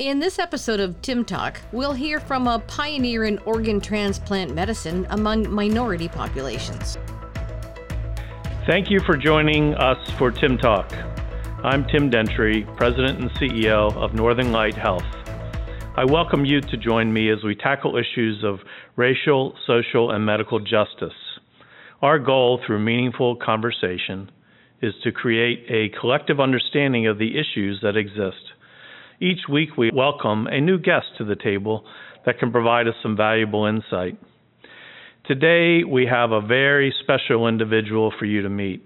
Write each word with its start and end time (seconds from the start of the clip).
In 0.00 0.18
this 0.18 0.38
episode 0.38 0.80
of 0.80 1.02
Tim 1.02 1.26
Talk, 1.26 1.60
we'll 1.72 1.92
hear 1.92 2.20
from 2.20 2.46
a 2.46 2.58
pioneer 2.60 3.24
in 3.24 3.36
organ 3.40 3.82
transplant 3.82 4.54
medicine 4.54 5.06
among 5.10 5.52
minority 5.52 6.08
populations. 6.08 6.96
Thank 8.66 8.90
you 8.90 9.00
for 9.00 9.18
joining 9.18 9.74
us 9.74 9.98
for 10.12 10.30
Tim 10.30 10.56
Talk. 10.56 10.90
I'm 11.62 11.84
Tim 11.86 12.10
Dentry, 12.10 12.64
President 12.78 13.20
and 13.20 13.30
CEO 13.32 13.94
of 13.94 14.14
Northern 14.14 14.52
Light 14.52 14.74
Health. 14.74 15.04
I 15.96 16.06
welcome 16.06 16.46
you 16.46 16.62
to 16.62 16.76
join 16.78 17.12
me 17.12 17.30
as 17.30 17.44
we 17.44 17.54
tackle 17.54 17.98
issues 17.98 18.42
of 18.42 18.60
racial, 18.96 19.54
social, 19.66 20.12
and 20.12 20.24
medical 20.24 20.60
justice. 20.60 21.12
Our 22.00 22.18
goal 22.18 22.58
through 22.66 22.78
meaningful 22.78 23.36
conversation 23.36 24.30
is 24.80 24.94
to 25.04 25.12
create 25.12 25.66
a 25.68 25.94
collective 26.00 26.40
understanding 26.40 27.06
of 27.06 27.18
the 27.18 27.38
issues 27.38 27.80
that 27.82 27.98
exist 27.98 28.49
each 29.20 29.40
week, 29.50 29.76
we 29.76 29.90
welcome 29.94 30.46
a 30.46 30.60
new 30.60 30.78
guest 30.78 31.06
to 31.18 31.24
the 31.24 31.36
table 31.36 31.84
that 32.24 32.38
can 32.38 32.50
provide 32.50 32.88
us 32.88 32.94
some 33.02 33.16
valuable 33.16 33.66
insight. 33.66 34.18
Today, 35.26 35.84
we 35.84 36.06
have 36.06 36.32
a 36.32 36.40
very 36.40 36.94
special 37.02 37.46
individual 37.46 38.12
for 38.18 38.24
you 38.24 38.40
to 38.42 38.48
meet. 38.48 38.82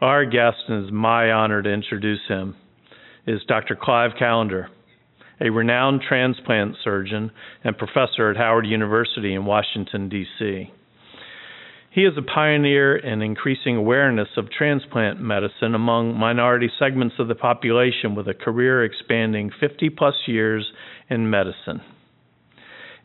Our 0.00 0.24
guest, 0.24 0.56
and 0.68 0.84
it's 0.84 0.92
my 0.92 1.30
honor 1.30 1.60
to 1.60 1.68
introduce 1.70 2.26
him, 2.26 2.56
is 3.26 3.42
Dr. 3.46 3.76
Clive 3.80 4.12
Callender, 4.18 4.68
a 5.40 5.50
renowned 5.50 6.00
transplant 6.08 6.76
surgeon 6.82 7.30
and 7.62 7.76
professor 7.76 8.30
at 8.30 8.38
Howard 8.38 8.66
University 8.66 9.34
in 9.34 9.44
Washington, 9.44 10.08
D.C. 10.08 10.72
He 11.94 12.02
is 12.02 12.14
a 12.18 12.22
pioneer 12.22 12.96
in 12.96 13.22
increasing 13.22 13.76
awareness 13.76 14.26
of 14.36 14.50
transplant 14.50 15.20
medicine 15.20 15.76
among 15.76 16.18
minority 16.18 16.68
segments 16.76 17.14
of 17.20 17.28
the 17.28 17.36
population 17.36 18.16
with 18.16 18.26
a 18.26 18.34
career 18.34 18.84
expanding 18.84 19.52
50 19.60 19.90
plus 19.90 20.16
years 20.26 20.66
in 21.08 21.30
medicine. 21.30 21.80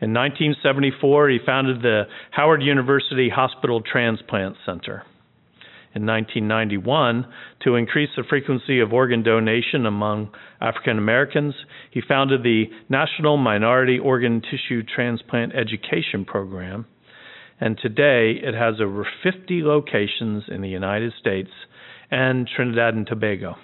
In 0.02 0.12
1974, 0.12 1.30
he 1.30 1.38
founded 1.46 1.84
the 1.84 2.06
Howard 2.32 2.64
University 2.64 3.30
Hospital 3.30 3.84
Transplant 3.84 4.56
Center. 4.66 5.04
In 5.94 6.08
1991, 6.08 7.28
to 7.66 7.76
increase 7.76 8.10
the 8.18 8.24
frequency 8.28 8.80
of 8.80 8.92
organ 8.92 9.22
donation 9.22 9.86
among 9.86 10.32
African 10.62 10.98
Americans, 10.98 11.54
he 11.92 12.02
founded 12.02 12.42
the 12.42 12.66
National 12.90 13.38
Minority 13.38 14.00
Organ 14.00 14.42
Tissue 14.42 14.82
Transplant 14.82 15.54
Education 15.54 16.26
Program 16.26 16.88
and 17.60 17.78
today 17.82 18.40
it 18.42 18.54
has 18.54 18.76
over 18.82 19.06
50 19.24 19.64
locations 19.64 20.44
in 20.48 20.62
the 20.62 20.70
United 20.70 21.14
States 21.20 21.50
and 22.10 22.48
Trinidad 22.56 22.94
and 22.94 23.06
Tobago. 23.06 23.56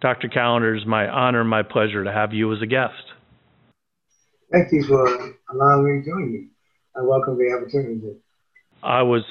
Dr. 0.00 0.28
Callender, 0.28 0.74
it's 0.74 0.86
my 0.86 1.08
honor 1.08 1.40
and 1.40 1.50
my 1.50 1.62
pleasure 1.62 2.04
to 2.04 2.12
have 2.12 2.32
you 2.32 2.52
as 2.52 2.60
a 2.62 2.66
guest. 2.66 2.92
Thank 4.52 4.70
you 4.72 4.84
for 4.84 5.34
allowing 5.52 5.84
me 5.84 6.02
to 6.02 6.10
join 6.10 6.32
you. 6.32 6.48
I 6.94 7.02
welcome 7.02 7.36
the 7.38 7.56
opportunity. 7.56 8.18
I 8.86 9.02
was 9.02 9.22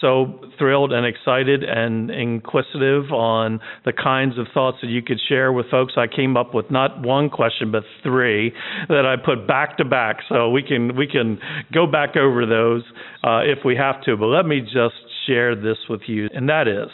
so 0.00 0.40
thrilled 0.58 0.92
and 0.92 1.06
excited 1.06 1.62
and 1.62 2.10
inquisitive 2.10 3.12
on 3.12 3.60
the 3.84 3.92
kinds 3.92 4.38
of 4.38 4.46
thoughts 4.52 4.78
that 4.82 4.88
you 4.88 5.02
could 5.02 5.20
share 5.28 5.52
with 5.52 5.66
folks. 5.70 5.92
I 5.96 6.08
came 6.08 6.36
up 6.36 6.52
with 6.52 6.68
not 6.68 7.00
one 7.00 7.30
question 7.30 7.70
but 7.70 7.84
three 8.02 8.52
that 8.88 9.06
I 9.06 9.14
put 9.24 9.46
back 9.46 9.76
to 9.78 9.84
back, 9.84 10.16
so 10.28 10.50
we 10.50 10.62
can 10.64 10.96
we 10.96 11.06
can 11.06 11.38
go 11.72 11.86
back 11.86 12.16
over 12.16 12.44
those 12.44 12.82
uh, 13.22 13.42
if 13.44 13.64
we 13.64 13.76
have 13.76 14.02
to. 14.02 14.16
But 14.16 14.26
let 14.26 14.46
me 14.46 14.60
just 14.60 14.96
share 15.28 15.54
this 15.54 15.78
with 15.88 16.02
you, 16.08 16.28
and 16.34 16.48
that 16.48 16.66
is, 16.66 16.90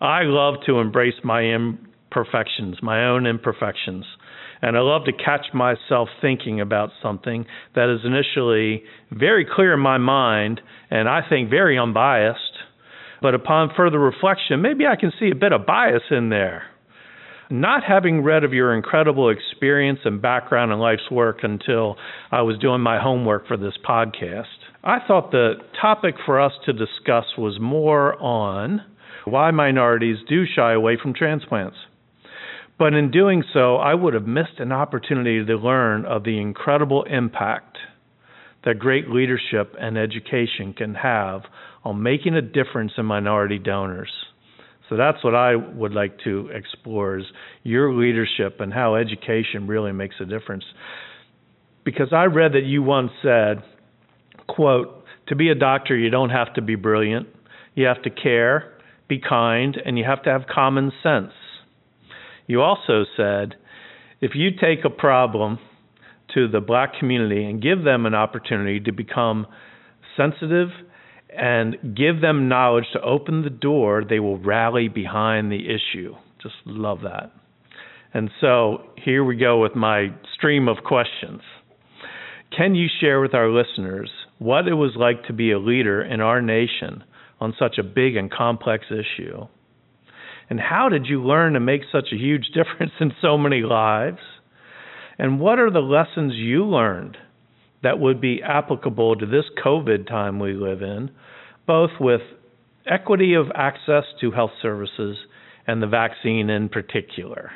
I 0.00 0.20
love 0.22 0.54
to 0.66 0.78
embrace 0.78 1.14
my 1.24 1.42
imperfections, 1.42 2.76
my 2.82 3.04
own 3.04 3.26
imperfections. 3.26 4.04
And 4.62 4.76
I 4.76 4.80
love 4.80 5.04
to 5.04 5.12
catch 5.12 5.46
myself 5.52 6.08
thinking 6.20 6.60
about 6.60 6.90
something 7.02 7.46
that 7.74 7.92
is 7.92 8.00
initially 8.04 8.82
very 9.10 9.44
clear 9.44 9.74
in 9.74 9.80
my 9.80 9.98
mind 9.98 10.60
and 10.90 11.08
I 11.08 11.20
think 11.28 11.50
very 11.50 11.78
unbiased. 11.78 12.40
But 13.22 13.34
upon 13.34 13.70
further 13.76 13.98
reflection, 13.98 14.62
maybe 14.62 14.86
I 14.86 14.96
can 14.96 15.12
see 15.18 15.30
a 15.30 15.34
bit 15.34 15.52
of 15.52 15.66
bias 15.66 16.02
in 16.10 16.28
there. 16.28 16.64
Not 17.48 17.84
having 17.84 18.22
read 18.22 18.42
of 18.42 18.52
your 18.52 18.74
incredible 18.74 19.30
experience 19.30 20.00
and 20.04 20.20
background 20.20 20.72
in 20.72 20.78
life's 20.78 21.10
work 21.10 21.38
until 21.42 21.96
I 22.32 22.42
was 22.42 22.58
doing 22.58 22.80
my 22.80 23.00
homework 23.00 23.46
for 23.46 23.56
this 23.56 23.74
podcast, 23.88 24.44
I 24.82 24.98
thought 25.06 25.30
the 25.30 25.54
topic 25.80 26.16
for 26.24 26.40
us 26.40 26.52
to 26.64 26.72
discuss 26.72 27.24
was 27.38 27.58
more 27.60 28.20
on 28.20 28.82
why 29.24 29.50
minorities 29.50 30.18
do 30.28 30.44
shy 30.44 30.72
away 30.72 30.96
from 31.00 31.14
transplants. 31.14 31.76
But 32.78 32.92
in 32.92 33.10
doing 33.10 33.42
so, 33.54 33.76
I 33.76 33.94
would 33.94 34.14
have 34.14 34.26
missed 34.26 34.58
an 34.58 34.70
opportunity 34.70 35.44
to 35.44 35.56
learn 35.56 36.04
of 36.04 36.24
the 36.24 36.38
incredible 36.38 37.04
impact 37.04 37.78
that 38.64 38.78
great 38.78 39.08
leadership 39.08 39.74
and 39.80 39.96
education 39.96 40.74
can 40.74 40.94
have 40.94 41.42
on 41.84 42.02
making 42.02 42.34
a 42.34 42.42
difference 42.42 42.92
in 42.98 43.06
minority 43.06 43.58
donors. 43.58 44.10
So 44.88 44.96
that's 44.96 45.22
what 45.24 45.34
I 45.34 45.56
would 45.56 45.92
like 45.92 46.18
to 46.24 46.50
explore 46.52 47.18
is 47.18 47.24
your 47.62 47.94
leadership 47.94 48.60
and 48.60 48.72
how 48.72 48.96
education 48.96 49.66
really 49.66 49.92
makes 49.92 50.16
a 50.20 50.24
difference. 50.24 50.64
Because 51.84 52.08
I 52.12 52.24
read 52.24 52.52
that 52.52 52.64
you 52.64 52.82
once 52.82 53.10
said, 53.22 53.62
quote, 54.48 55.04
to 55.28 55.36
be 55.36 55.48
a 55.48 55.54
doctor 55.54 55.96
you 55.96 56.10
don't 56.10 56.30
have 56.30 56.52
to 56.54 56.62
be 56.62 56.74
brilliant. 56.74 57.28
You 57.74 57.86
have 57.86 58.02
to 58.02 58.10
care, 58.10 58.78
be 59.08 59.20
kind, 59.20 59.76
and 59.84 59.98
you 59.98 60.04
have 60.04 60.22
to 60.24 60.30
have 60.30 60.42
common 60.52 60.92
sense. 61.02 61.32
You 62.46 62.62
also 62.62 63.04
said 63.16 63.56
if 64.20 64.32
you 64.34 64.50
take 64.50 64.84
a 64.84 64.90
problem 64.90 65.58
to 66.34 66.48
the 66.48 66.60
black 66.60 66.98
community 66.98 67.44
and 67.44 67.62
give 67.62 67.84
them 67.84 68.06
an 68.06 68.14
opportunity 68.14 68.80
to 68.80 68.92
become 68.92 69.46
sensitive 70.16 70.68
and 71.36 71.76
give 71.96 72.20
them 72.20 72.48
knowledge 72.48 72.86
to 72.92 73.00
open 73.00 73.42
the 73.42 73.50
door, 73.50 74.02
they 74.08 74.20
will 74.20 74.38
rally 74.38 74.88
behind 74.88 75.52
the 75.52 75.66
issue. 75.66 76.14
Just 76.42 76.54
love 76.64 77.00
that. 77.02 77.32
And 78.14 78.30
so 78.40 78.84
here 78.96 79.24
we 79.24 79.36
go 79.36 79.60
with 79.60 79.74
my 79.74 80.08
stream 80.34 80.68
of 80.68 80.78
questions. 80.84 81.42
Can 82.56 82.74
you 82.74 82.86
share 83.00 83.20
with 83.20 83.34
our 83.34 83.50
listeners 83.50 84.10
what 84.38 84.68
it 84.68 84.74
was 84.74 84.92
like 84.96 85.24
to 85.24 85.32
be 85.32 85.52
a 85.52 85.58
leader 85.58 86.02
in 86.02 86.20
our 86.20 86.40
nation 86.40 87.04
on 87.40 87.54
such 87.58 87.76
a 87.78 87.82
big 87.82 88.16
and 88.16 88.30
complex 88.30 88.86
issue? 88.90 89.46
And 90.48 90.60
how 90.60 90.88
did 90.88 91.06
you 91.06 91.22
learn 91.22 91.54
to 91.54 91.60
make 91.60 91.82
such 91.90 92.08
a 92.12 92.16
huge 92.16 92.48
difference 92.54 92.92
in 93.00 93.12
so 93.20 93.36
many 93.36 93.62
lives? 93.62 94.18
And 95.18 95.40
what 95.40 95.58
are 95.58 95.70
the 95.70 95.80
lessons 95.80 96.34
you 96.34 96.64
learned 96.64 97.16
that 97.82 97.98
would 97.98 98.20
be 98.20 98.42
applicable 98.42 99.16
to 99.16 99.26
this 99.26 99.44
COVID 99.64 100.08
time 100.08 100.38
we 100.38 100.52
live 100.52 100.82
in, 100.82 101.10
both 101.66 101.90
with 102.00 102.20
equity 102.86 103.34
of 103.34 103.46
access 103.54 104.04
to 104.20 104.30
health 104.30 104.50
services 104.60 105.16
and 105.66 105.82
the 105.82 105.86
vaccine 105.86 106.50
in 106.50 106.68
particular? 106.68 107.50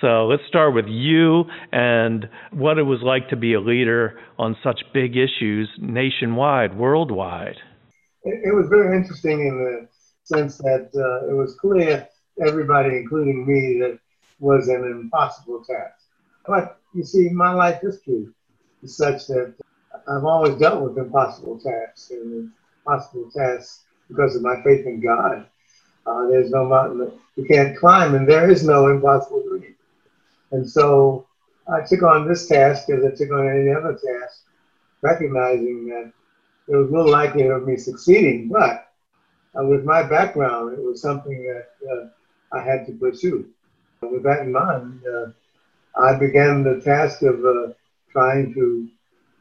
So 0.00 0.26
let's 0.26 0.42
start 0.48 0.74
with 0.74 0.86
you 0.86 1.44
and 1.72 2.28
what 2.50 2.78
it 2.78 2.82
was 2.82 3.00
like 3.02 3.28
to 3.30 3.36
be 3.36 3.54
a 3.54 3.60
leader 3.60 4.18
on 4.38 4.56
such 4.62 4.80
big 4.92 5.16
issues 5.16 5.68
nationwide, 5.78 6.76
worldwide. 6.76 7.56
It, 8.24 8.54
was 8.54 8.66
very 8.68 8.96
interesting 8.96 9.40
in 9.46 9.56
the 9.56 9.88
sense 10.24 10.58
that 10.58 10.90
uh, 10.94 11.30
it 11.30 11.34
was 11.34 11.56
clear 11.60 12.06
everybody, 12.40 12.96
including 12.96 13.46
me, 13.46 13.78
that 13.80 13.98
was 14.40 14.68
an 14.68 14.84
impossible 14.84 15.64
task. 15.64 16.04
But 16.46 16.78
you 16.94 17.04
see, 17.04 17.28
my 17.30 17.52
life 17.52 17.80
history 17.80 18.28
is 18.82 18.96
such 18.96 19.26
that 19.28 19.54
I've 20.08 20.24
always 20.24 20.56
dealt 20.56 20.82
with 20.82 20.98
impossible 20.98 21.58
tasks 21.58 22.10
and 22.10 22.50
impossible 22.86 23.30
tasks 23.30 23.84
because 24.08 24.36
of 24.36 24.42
my 24.42 24.62
faith 24.62 24.86
in 24.86 25.00
God. 25.00 25.46
Uh, 26.06 26.26
there's 26.26 26.50
no 26.50 26.66
mountain 26.66 26.98
that 26.98 27.14
you 27.36 27.44
can't 27.44 27.76
climb, 27.76 28.14
and 28.14 28.28
there 28.28 28.50
is 28.50 28.64
no 28.64 28.88
impossible 28.88 29.42
dream. 29.48 29.74
And 30.52 30.68
so 30.68 31.26
I 31.72 31.80
took 31.80 32.02
on 32.02 32.28
this 32.28 32.46
task 32.46 32.90
as 32.90 33.04
I 33.04 33.16
took 33.16 33.30
on 33.30 33.48
any 33.48 33.70
other 33.70 33.94
task, 33.94 34.42
recognizing 35.00 35.86
that 35.86 36.12
there 36.68 36.78
was 36.78 36.90
little 36.90 37.10
likelihood 37.10 37.52
of 37.52 37.66
me 37.66 37.76
succeeding, 37.76 38.48
but 38.48 38.92
uh, 39.58 39.64
with 39.64 39.84
my 39.84 40.02
background, 40.02 40.76
it 40.76 40.82
was 40.82 41.00
something 41.00 41.42
that 41.46 41.68
uh, 41.90 42.08
I 42.54 42.62
had 42.62 42.86
to 42.86 42.92
pursue. 42.92 43.48
With 44.02 44.22
that 44.24 44.40
in 44.40 44.52
mind, 44.52 45.00
uh, 45.06 45.26
I 46.00 46.16
began 46.18 46.62
the 46.62 46.80
task 46.80 47.22
of 47.22 47.44
uh, 47.44 47.72
trying 48.10 48.54
to 48.54 48.88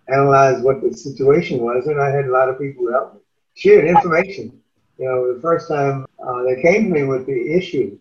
analyze 0.08 0.62
what 0.62 0.82
the 0.82 0.94
situation 0.96 1.60
was, 1.62 1.88
and 1.88 2.02
I 2.02 2.10
had 2.10 2.26
a 2.26 2.32
lot 2.32 2.50
of 2.50 2.60
people 2.60 2.92
help 2.92 3.16
me. 3.16 3.20
Shared 3.56 3.86
information. 3.86 4.60
You 4.98 5.06
know, 5.06 5.34
the 5.34 5.42
first 5.42 5.68
time 5.68 6.06
uh, 6.26 6.44
they 6.44 6.62
came 6.62 6.86
to 6.86 6.90
me 6.90 7.04
with 7.04 7.26
the 7.26 7.54
issue, 7.54 7.98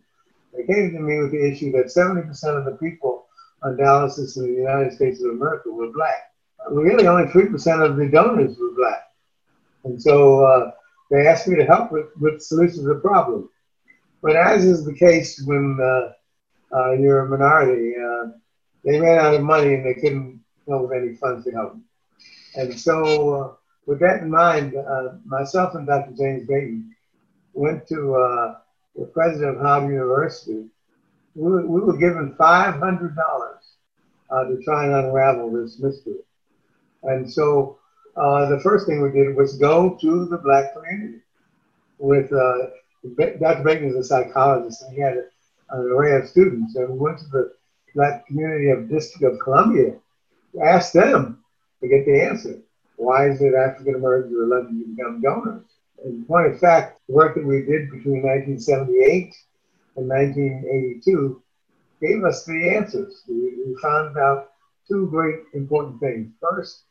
they 0.54 0.64
came 0.64 0.92
to 0.92 1.00
me 1.00 1.18
with 1.20 1.32
the 1.32 1.50
issue 1.50 1.72
that 1.72 1.86
70% 1.86 2.28
of 2.58 2.64
the 2.64 2.76
people 2.80 3.26
on 3.62 3.76
dialysis 3.76 4.36
in 4.36 4.42
the 4.42 4.60
United 4.60 4.92
States 4.92 5.22
of 5.22 5.30
America 5.30 5.70
were 5.70 5.92
black. 5.92 6.32
Really, 6.70 7.06
only 7.06 7.24
3% 7.24 7.84
of 7.84 7.96
the 7.96 8.08
donors 8.08 8.56
were 8.58 8.74
black. 8.76 9.10
And 9.84 10.00
so 10.00 10.44
uh, 10.44 10.70
they 11.10 11.26
asked 11.26 11.48
me 11.48 11.56
to 11.56 11.64
help 11.64 11.90
with, 11.90 12.06
with 12.20 12.42
solutions 12.42 12.80
to 12.80 12.94
the 12.94 13.00
problem. 13.00 13.48
But 14.22 14.36
as 14.36 14.64
is 14.64 14.84
the 14.84 14.94
case 14.94 15.42
when 15.44 15.78
uh, 15.82 16.12
uh, 16.76 16.92
you're 16.92 17.26
a 17.26 17.28
minority, 17.28 17.94
uh, 17.96 18.30
they 18.84 19.00
ran 19.00 19.18
out 19.18 19.34
of 19.34 19.42
money 19.42 19.74
and 19.74 19.84
they 19.84 19.94
couldn't 19.94 20.40
come 20.64 20.74
up 20.74 20.82
with 20.82 21.02
any 21.02 21.14
funds 21.16 21.44
to 21.44 21.50
help. 21.50 21.76
And 22.54 22.78
so, 22.78 23.34
uh, 23.34 23.52
with 23.86 23.98
that 24.00 24.22
in 24.22 24.30
mind, 24.30 24.76
uh, 24.76 25.14
myself 25.24 25.74
and 25.74 25.86
Dr. 25.86 26.12
James 26.16 26.46
Baton 26.46 26.94
went 27.52 27.86
to 27.88 28.54
the 28.96 29.06
president 29.06 29.56
of 29.56 29.62
Howard 29.62 29.92
University. 29.92 30.66
We 31.34 31.50
were, 31.50 31.66
we 31.66 31.80
were 31.80 31.96
given 31.96 32.34
$500 32.38 33.16
uh, 34.30 34.44
to 34.44 34.62
try 34.62 34.84
and 34.84 34.94
unravel 34.94 35.50
this 35.50 35.80
mystery. 35.80 36.20
And 37.02 37.30
so, 37.30 37.78
uh, 38.16 38.48
the 38.50 38.60
first 38.60 38.86
thing 38.86 39.02
we 39.02 39.10
did 39.10 39.34
was 39.34 39.56
go 39.56 39.96
to 40.00 40.26
the 40.26 40.38
black 40.38 40.74
community 40.74 41.20
with 41.98 42.32
uh, 42.32 42.66
Dr. 43.04 43.62
Bacon 43.64 43.88
is 43.88 43.96
a 43.96 44.04
psychologist, 44.04 44.82
and 44.82 44.94
he 44.94 45.00
had 45.00 45.14
an 45.70 45.80
array 45.80 46.16
of 46.16 46.28
students. 46.28 46.76
And 46.76 46.88
we 46.90 46.98
went 46.98 47.18
to 47.18 47.26
the 47.26 47.52
black 47.94 48.26
community 48.26 48.70
of 48.70 48.88
District 48.88 49.32
of 49.32 49.40
Columbia, 49.40 49.96
asked 50.62 50.92
them 50.92 51.42
to 51.80 51.88
get 51.88 52.06
the 52.06 52.22
answer. 52.22 52.60
Why 52.96 53.28
is 53.28 53.40
it 53.40 53.54
African 53.54 53.96
Americans 53.96 54.34
are 54.34 54.44
elected 54.44 54.78
to 54.78 54.94
become 54.94 55.20
donors? 55.20 55.64
In 56.04 56.24
point 56.24 56.52
of 56.52 56.60
fact, 56.60 57.00
the 57.08 57.14
work 57.14 57.34
that 57.34 57.44
we 57.44 57.62
did 57.62 57.90
between 57.90 58.22
1978 58.22 59.34
and 59.96 60.08
1982 60.08 61.42
gave 62.00 62.24
us 62.24 62.44
the 62.44 62.74
answers. 62.76 63.22
We, 63.28 63.54
we 63.66 63.76
found 63.80 64.16
out 64.16 64.50
two 64.88 65.08
great 65.08 65.40
important 65.54 66.00
things. 66.00 66.32
First, 66.40 66.82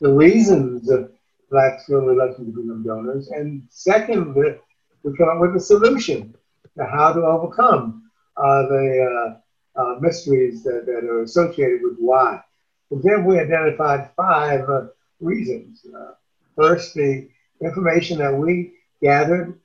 the 0.00 0.12
reasons 0.12 0.86
that 0.86 1.10
blacks 1.50 1.86
feel 1.86 2.00
reluctant 2.00 2.54
to 2.54 2.62
become 2.62 2.82
donors, 2.82 3.28
and 3.28 3.62
second, 3.70 4.34
the, 4.34 4.58
we 5.04 5.16
come 5.16 5.28
up 5.28 5.40
with 5.40 5.54
a 5.54 5.60
solution 5.60 6.34
to 6.76 6.84
how 6.84 7.12
to 7.12 7.20
overcome 7.20 8.10
uh, 8.36 8.62
the 8.62 9.38
uh, 9.76 9.80
uh, 9.80 9.98
mysteries 10.00 10.64
that, 10.64 10.86
that, 10.86 11.04
are 11.04 11.22
associated 11.22 11.82
with 11.82 11.96
why. 11.98 12.40
For 12.88 12.96
example, 12.96 13.32
we 13.32 13.38
identified 13.38 14.10
five 14.16 14.68
uh, 14.68 14.86
reasons. 15.20 15.86
Uh, 15.86 16.12
first, 16.56 16.94
the 16.94 17.28
information 17.60 18.18
that 18.18 18.34
we 18.34 18.72
gathered 19.02 19.58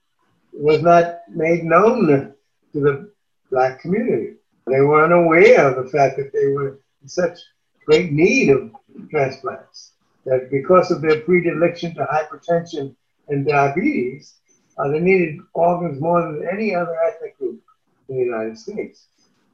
was 0.51 0.81
not 0.81 1.19
made 1.29 1.63
known 1.63 2.33
to 2.73 2.79
the 2.79 3.11
black 3.49 3.79
community. 3.79 4.35
They 4.67 4.81
were 4.81 5.05
unaware 5.05 5.69
of 5.69 5.83
the 5.83 5.89
fact 5.89 6.17
that 6.17 6.33
they 6.33 6.47
were 6.47 6.79
in 7.01 7.07
such 7.07 7.39
great 7.85 8.11
need 8.11 8.49
of 8.49 8.71
transplants, 9.09 9.93
that 10.25 10.51
because 10.51 10.91
of 10.91 11.01
their 11.01 11.21
predilection 11.21 11.95
to 11.95 12.05
hypertension 12.05 12.95
and 13.29 13.47
diabetes, 13.47 14.38
uh, 14.79 14.87
they 14.87 14.99
needed 14.99 15.39
organs 15.53 15.99
more 15.99 16.21
than 16.21 16.47
any 16.51 16.73
other 16.73 16.95
ethnic 17.05 17.37
group 17.37 17.61
in 18.07 18.17
the 18.17 18.23
United 18.23 18.57
States. 18.57 19.07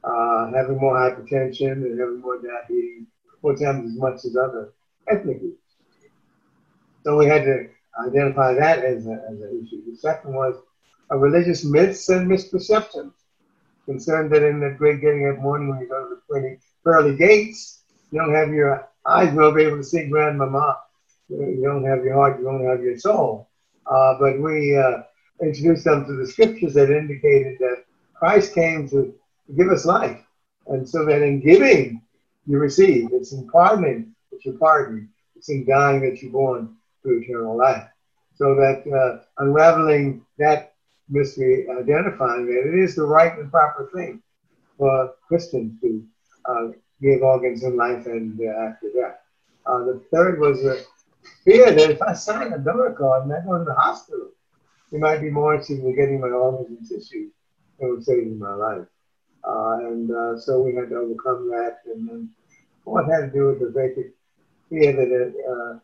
Uh, 0.04 0.52
having 0.52 0.78
more 0.78 0.94
hypertension 0.94 1.72
and 1.72 1.98
having 1.98 2.20
more 2.20 2.40
diabetes, 2.40 3.06
four 3.42 3.56
times 3.56 3.92
as 3.92 3.98
much 3.98 4.24
as 4.24 4.36
other 4.36 4.72
ethnic 5.08 5.40
groups. 5.40 5.58
So 7.02 7.16
we 7.16 7.26
had 7.26 7.44
to 7.44 7.68
identify 8.06 8.54
that 8.54 8.84
as, 8.84 9.06
a, 9.06 9.20
as 9.28 9.40
an 9.40 9.64
issue. 9.66 9.82
The 9.90 9.96
second 9.96 10.34
was 10.34 10.54
uh, 11.10 11.16
religious 11.16 11.64
myths 11.64 12.08
and 12.08 12.30
misperceptions. 12.30 13.12
Concerned 13.84 14.32
that 14.32 14.42
in 14.42 14.60
the 14.60 14.70
great 14.70 15.00
getting 15.00 15.28
up 15.28 15.38
morning 15.42 15.68
when 15.68 15.80
you 15.80 15.88
go 15.88 16.08
to 16.08 16.16
the 16.16 16.56
pearly 16.84 17.16
gates, 17.16 17.82
you 18.10 18.20
don't 18.20 18.34
have 18.34 18.50
your 18.52 18.88
eyes, 19.06 19.32
won't 19.34 19.56
be 19.56 19.62
able 19.62 19.78
to 19.78 19.84
see 19.84 20.08
grandmama. 20.08 20.78
You 21.28 21.62
don't 21.64 21.84
have 21.84 22.04
your 22.04 22.14
heart, 22.14 22.38
you 22.38 22.44
don't 22.44 22.64
have 22.64 22.82
your 22.82 22.98
soul. 22.98 23.48
Uh, 23.86 24.18
but 24.18 24.40
we 24.40 24.76
uh, 24.76 25.02
introduced 25.40 25.84
them 25.84 26.06
to 26.06 26.12
the 26.14 26.26
scriptures 26.26 26.74
that 26.74 26.90
indicated 26.90 27.58
that 27.58 27.84
Christ 28.14 28.54
came 28.54 28.88
to 28.88 29.14
give 29.56 29.68
us 29.68 29.84
life. 29.84 30.22
And 30.66 30.88
so 30.88 31.04
that 31.04 31.22
in 31.22 31.40
giving, 31.40 32.02
you 32.46 32.58
receive. 32.58 33.08
It's 33.12 33.32
in 33.32 33.48
pardoning 33.48 34.14
that 34.30 34.44
you're 34.44 34.58
pardoned. 34.58 35.08
It's 35.36 35.48
in 35.48 35.66
dying 35.66 36.00
that 36.02 36.22
you're 36.22 36.32
born 36.32 36.76
to 37.02 37.10
eternal 37.10 37.56
life. 37.56 37.88
So 38.36 38.54
that 38.54 38.84
uh, 38.92 39.24
unraveling 39.38 40.24
that 40.38 40.74
mystery, 41.08 41.66
identifying 41.70 42.46
that 42.46 42.68
it 42.68 42.78
is 42.78 42.94
the 42.94 43.04
right 43.04 43.36
and 43.38 43.50
proper 43.50 43.88
thing 43.94 44.22
for 44.76 45.14
Christians 45.28 45.80
to 45.80 46.04
uh, 46.46 46.68
give 47.00 47.22
organs 47.22 47.62
in 47.62 47.76
life 47.76 48.06
and 48.06 48.38
uh, 48.40 48.68
after 48.68 48.88
death. 48.94 49.18
Uh, 49.66 49.78
the 49.78 50.02
third 50.12 50.38
was 50.38 50.64
a 50.64 50.80
fear 51.44 51.72
that 51.72 51.90
if 51.90 52.02
I 52.02 52.12
sign 52.12 52.52
a 52.52 52.58
donor 52.58 52.92
card 52.92 53.24
and 53.24 53.32
I 53.32 53.40
go 53.44 53.58
to 53.58 53.64
the 53.64 53.74
hospital, 53.74 54.30
it 54.92 55.00
might 55.00 55.20
be 55.20 55.30
more 55.30 55.54
interested 55.54 55.80
in 55.80 55.96
getting 55.96 56.20
my 56.20 56.28
organs 56.28 56.68
and 56.68 56.88
tissues 56.88 57.32
than 57.78 58.02
saving 58.02 58.38
my 58.38 58.54
life. 58.54 58.86
Uh, 59.46 59.78
and 59.88 60.10
uh, 60.10 60.38
so 60.38 60.60
we 60.60 60.74
had 60.74 60.88
to 60.90 60.96
overcome 60.96 61.48
that. 61.48 61.78
And 61.86 62.08
then 62.08 62.30
what 62.84 63.06
had 63.06 63.26
to 63.26 63.30
do 63.32 63.46
with 63.46 63.60
the 63.60 63.70
vacant 63.70 64.12
fear 64.68 64.92
that 64.92 65.10
it, 65.12 65.34
uh, 65.48 65.78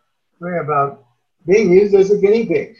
about 0.63 1.05
being 1.47 1.73
used 1.73 1.95
as 1.95 2.11
a 2.11 2.19
guinea 2.19 2.47
pig 2.47 2.77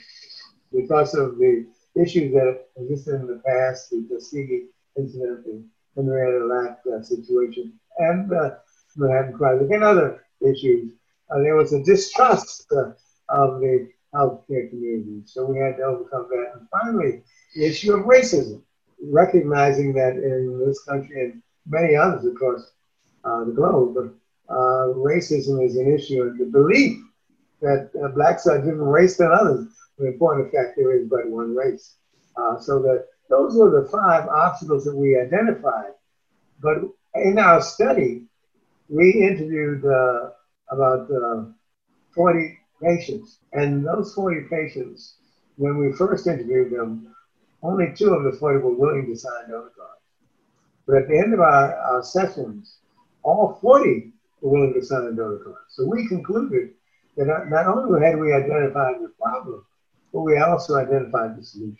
because 0.73 1.13
of 1.13 1.37
the 1.37 1.65
issues 1.95 2.33
that 2.33 2.65
existed 2.77 3.15
in 3.15 3.27
the 3.27 3.41
past, 3.45 3.89
the 3.89 4.05
Tuskegee 4.09 4.65
incident, 4.97 5.45
the 5.45 5.63
Henrietta 5.95 6.45
Lack 6.45 6.79
uh, 6.93 7.01
situation, 7.01 7.73
and 7.99 8.31
uh, 8.33 8.51
Manhattan 8.95 9.37
Project, 9.37 9.71
and 9.71 9.83
other 9.83 10.23
issues. 10.41 10.91
Uh, 11.29 11.39
there 11.39 11.55
was 11.55 11.73
a 11.73 11.83
distrust 11.83 12.71
uh, 12.75 12.91
of 13.29 13.59
the 13.61 13.89
healthcare 14.13 14.69
community, 14.69 15.21
so 15.25 15.45
we 15.45 15.57
had 15.59 15.77
to 15.77 15.83
overcome 15.83 16.27
that. 16.29 16.53
And 16.55 16.67
finally, 16.69 17.23
the 17.55 17.65
issue 17.65 17.93
of 17.95 18.05
racism, 18.05 18.61
recognizing 19.01 19.93
that 19.93 20.13
in 20.13 20.63
this 20.65 20.83
country 20.83 21.21
and 21.21 21.41
many 21.65 21.95
others 21.95 22.25
across 22.25 22.71
uh, 23.23 23.43
the 23.45 23.51
globe, 23.51 24.13
uh, 24.49 24.93
racism 24.95 25.65
is 25.65 25.77
an 25.77 25.93
issue, 25.93 26.21
and 26.23 26.39
the 26.39 26.45
belief 26.45 26.99
that 27.61 27.89
uh, 28.03 28.09
blacks 28.09 28.45
are 28.45 28.57
a 28.57 28.59
different 28.59 28.91
race 28.91 29.17
than 29.17 29.31
others. 29.31 29.67
When 29.95 30.11
in 30.11 30.19
point 30.19 30.41
of 30.41 30.51
fact, 30.51 30.75
there 30.75 30.95
is 30.97 31.07
but 31.07 31.29
one 31.29 31.55
race. 31.55 31.95
Uh, 32.35 32.59
so 32.59 32.81
that 32.81 33.05
those 33.29 33.55
were 33.55 33.81
the 33.81 33.87
five 33.89 34.27
obstacles 34.27 34.85
that 34.85 34.95
we 34.95 35.17
identified. 35.17 35.93
But 36.61 36.77
in 37.15 37.37
our 37.37 37.61
study, 37.61 38.25
we 38.89 39.11
interviewed 39.11 39.85
uh, 39.85 40.31
about 40.69 41.09
uh, 41.11 41.45
40 42.13 42.57
patients. 42.83 43.39
And 43.53 43.85
those 43.85 44.13
40 44.13 44.47
patients, 44.49 45.15
when 45.57 45.77
we 45.77 45.93
first 45.93 46.27
interviewed 46.27 46.71
them, 46.71 47.13
only 47.61 47.93
two 47.95 48.13
of 48.13 48.23
the 48.23 48.37
40 48.37 48.59
were 48.59 48.73
willing 48.73 49.05
to 49.07 49.15
sign 49.15 49.49
donor 49.49 49.71
cards. 49.77 50.01
But 50.85 50.97
at 50.97 51.07
the 51.07 51.17
end 51.17 51.33
of 51.33 51.39
our, 51.39 51.75
our 51.75 52.03
sessions, 52.03 52.77
all 53.23 53.57
40 53.61 54.11
were 54.41 54.51
willing 54.51 54.73
to 54.73 54.85
sign 54.85 55.03
a 55.03 55.13
donor 55.13 55.37
card. 55.37 55.63
So 55.69 55.85
we 55.85 56.07
concluded 56.07 56.71
that 57.15 57.25
not, 57.25 57.49
not 57.49 57.67
only 57.67 58.01
had 58.05 58.19
we 58.19 58.33
identified 58.33 58.95
the 59.01 59.11
problem, 59.19 59.65
but 60.11 60.21
we 60.21 60.37
also 60.37 60.75
identified 60.75 61.37
the 61.37 61.43
solution. 61.43 61.77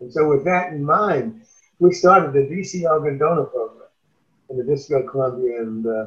And 0.00 0.12
so 0.12 0.28
with 0.28 0.44
that 0.44 0.72
in 0.72 0.84
mind, 0.84 1.42
we 1.78 1.92
started 1.92 2.32
the 2.32 2.40
DC 2.40 2.88
Organ 2.88 3.18
Donor 3.18 3.44
Program 3.44 3.88
in 4.50 4.58
the 4.58 4.64
District 4.64 5.04
of 5.04 5.10
Columbia 5.10 5.60
and 5.60 5.86
uh, 5.86 6.06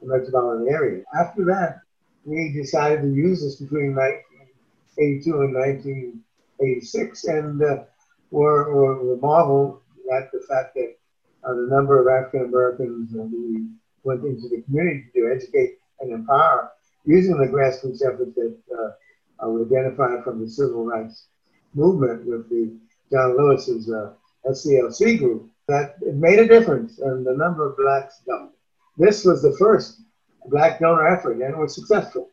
the 0.00 0.06
metropolitan 0.06 0.68
area. 0.68 1.04
After 1.18 1.44
that, 1.46 1.80
we 2.28 2.52
decided 2.52 3.02
to 3.02 3.08
use 3.08 3.42
this 3.42 3.56
between 3.56 3.94
1982 3.94 5.40
and 5.40 5.54
1986 5.54 7.24
and 7.24 7.62
uh, 7.62 7.84
were, 8.30 8.74
were, 8.74 9.16
marveled 9.16 9.80
at 10.14 10.30
the 10.32 10.40
fact 10.48 10.74
that 10.74 10.94
uh, 11.44 11.54
the 11.54 11.68
number 11.70 11.98
of 11.98 12.06
African 12.06 12.48
Americans 12.48 13.12
who 13.12 13.68
went 14.04 14.24
into 14.24 14.48
the 14.48 14.62
community 14.62 15.06
to 15.14 15.32
educate 15.34 15.78
and 16.00 16.12
empower 16.12 16.72
using 17.06 17.38
the 17.38 17.46
grassroots 17.46 18.04
efforts 18.04 18.34
that 18.34 18.56
uh, 18.76 19.48
were 19.48 19.64
identified 19.64 20.22
from 20.22 20.40
the 20.40 20.48
civil 20.48 20.84
rights 20.84 21.28
movement 21.74 22.26
with 22.26 22.48
the 22.50 22.76
John 23.10 23.38
Lewis's 23.38 23.90
uh, 23.90 24.12
SCLC 24.46 25.18
group, 25.18 25.48
that 25.66 25.96
it 26.02 26.14
made 26.14 26.38
a 26.38 26.46
difference 26.46 26.98
and 26.98 27.26
the 27.26 27.34
number 27.34 27.70
of 27.70 27.76
blacks 27.76 28.20
doubled. 28.26 28.52
This 28.98 29.24
was 29.24 29.40
the 29.42 29.56
first 29.58 30.02
black 30.48 30.80
donor 30.80 31.06
effort 31.06 31.32
and 31.32 31.54
it 31.54 31.56
was 31.56 31.74
successful. 31.74 32.30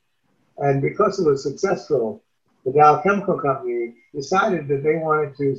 And 0.57 0.81
because 0.81 1.19
it 1.19 1.29
was 1.29 1.43
successful, 1.43 2.23
the 2.63 2.71
Dow 2.71 3.01
Chemical 3.01 3.39
Company 3.39 3.93
decided 4.13 4.67
that 4.67 4.83
they 4.83 4.95
wanted 4.95 5.35
to 5.37 5.55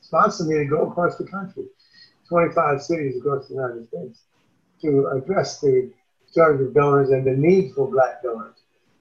sponsor 0.00 0.44
me 0.44 0.58
to 0.58 0.64
go 0.66 0.88
across 0.88 1.16
the 1.16 1.24
country, 1.24 1.64
25 2.28 2.82
cities 2.82 3.16
across 3.18 3.48
the 3.48 3.54
United 3.54 3.88
States, 3.88 4.22
to 4.82 5.08
address 5.08 5.60
the 5.60 5.90
shortage 6.32 6.68
of 6.68 6.74
donors 6.74 7.10
and 7.10 7.26
the 7.26 7.32
need 7.32 7.72
for 7.74 7.90
black 7.90 8.22
donors. 8.22 8.56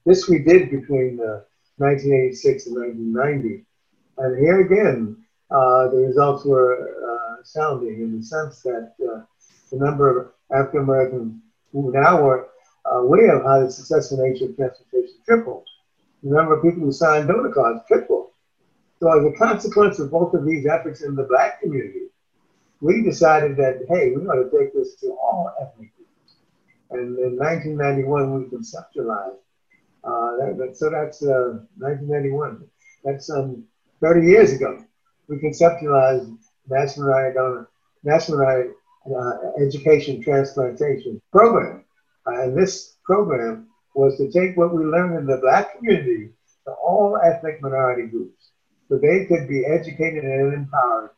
This 0.05 0.27
we 0.27 0.39
did 0.39 0.71
between 0.71 1.19
uh, 1.19 1.41
1986 1.77 2.67
and 2.67 2.75
1990. 2.75 3.65
And 4.17 4.39
here 4.39 4.61
again, 4.61 5.17
uh, 5.51 5.89
the 5.89 5.97
results 5.97 6.45
were 6.45 6.75
uh, 6.77 7.41
astounding 7.41 8.01
in 8.01 8.17
the 8.17 8.23
sense 8.23 8.61
that 8.61 8.93
uh, 9.01 9.21
the 9.71 9.77
number 9.77 10.09
of 10.09 10.31
African 10.51 10.81
Americans 10.81 11.41
who 11.71 11.91
now 11.91 12.21
were 12.21 12.49
aware 12.97 13.37
of 13.37 13.45
how 13.45 13.65
the 13.65 13.71
successful 13.71 14.17
nature 14.17 14.45
of 14.45 14.55
transplantation 14.55 15.15
tripled. 15.25 15.65
Of 16.25 16.61
people 16.61 16.81
who 16.81 16.91
signed 16.91 17.27
donor 17.27 17.51
cards 17.51 17.81
tripled. 17.87 18.29
So 19.01 19.11
as 19.19 19.25
a 19.25 19.37
consequence 19.37 19.99
of 19.99 20.11
both 20.11 20.33
of 20.33 20.45
these 20.45 20.65
efforts 20.65 21.01
in 21.01 21.15
the 21.15 21.23
black 21.23 21.59
community, 21.59 22.07
we 22.79 23.01
decided 23.01 23.57
that, 23.57 23.85
hey, 23.89 24.11
we 24.11 24.25
ought 24.27 24.49
to 24.49 24.57
take 24.57 24.73
this 24.73 24.95
to 24.95 25.07
all 25.11 25.51
ethnic 25.61 25.93
groups 25.95 26.35
And 26.91 27.17
in 27.19 27.37
1991, 27.37 28.33
we 28.33 28.57
conceptualized. 28.57 29.39
Uh, 30.03 30.37
that, 30.37 30.55
that, 30.57 30.77
so 30.77 30.89
that's 30.89 31.23
uh, 31.23 31.59
1991. 31.77 32.65
That's 33.03 33.29
um, 33.29 33.63
30 34.01 34.27
years 34.27 34.53
ago. 34.53 34.83
We 35.27 35.37
conceptualized 35.37 36.37
National 36.69 37.33
Donor, 37.33 37.69
National 38.03 38.73
uh, 39.05 39.61
Education 39.61 40.21
Transplantation 40.21 41.21
Program. 41.31 41.82
Uh, 42.25 42.43
and 42.43 42.57
this 42.57 42.95
program 43.03 43.67
was 43.95 44.17
to 44.17 44.31
take 44.31 44.57
what 44.57 44.73
we 44.73 44.83
learned 44.83 45.17
in 45.17 45.25
the 45.25 45.37
black 45.37 45.77
community 45.77 46.29
to 46.65 46.71
all 46.71 47.19
ethnic 47.23 47.61
minority 47.61 48.07
groups 48.07 48.49
so 48.87 48.97
they 48.97 49.25
could 49.25 49.47
be 49.47 49.65
educated 49.65 50.23
and 50.23 50.53
empowered 50.53 51.11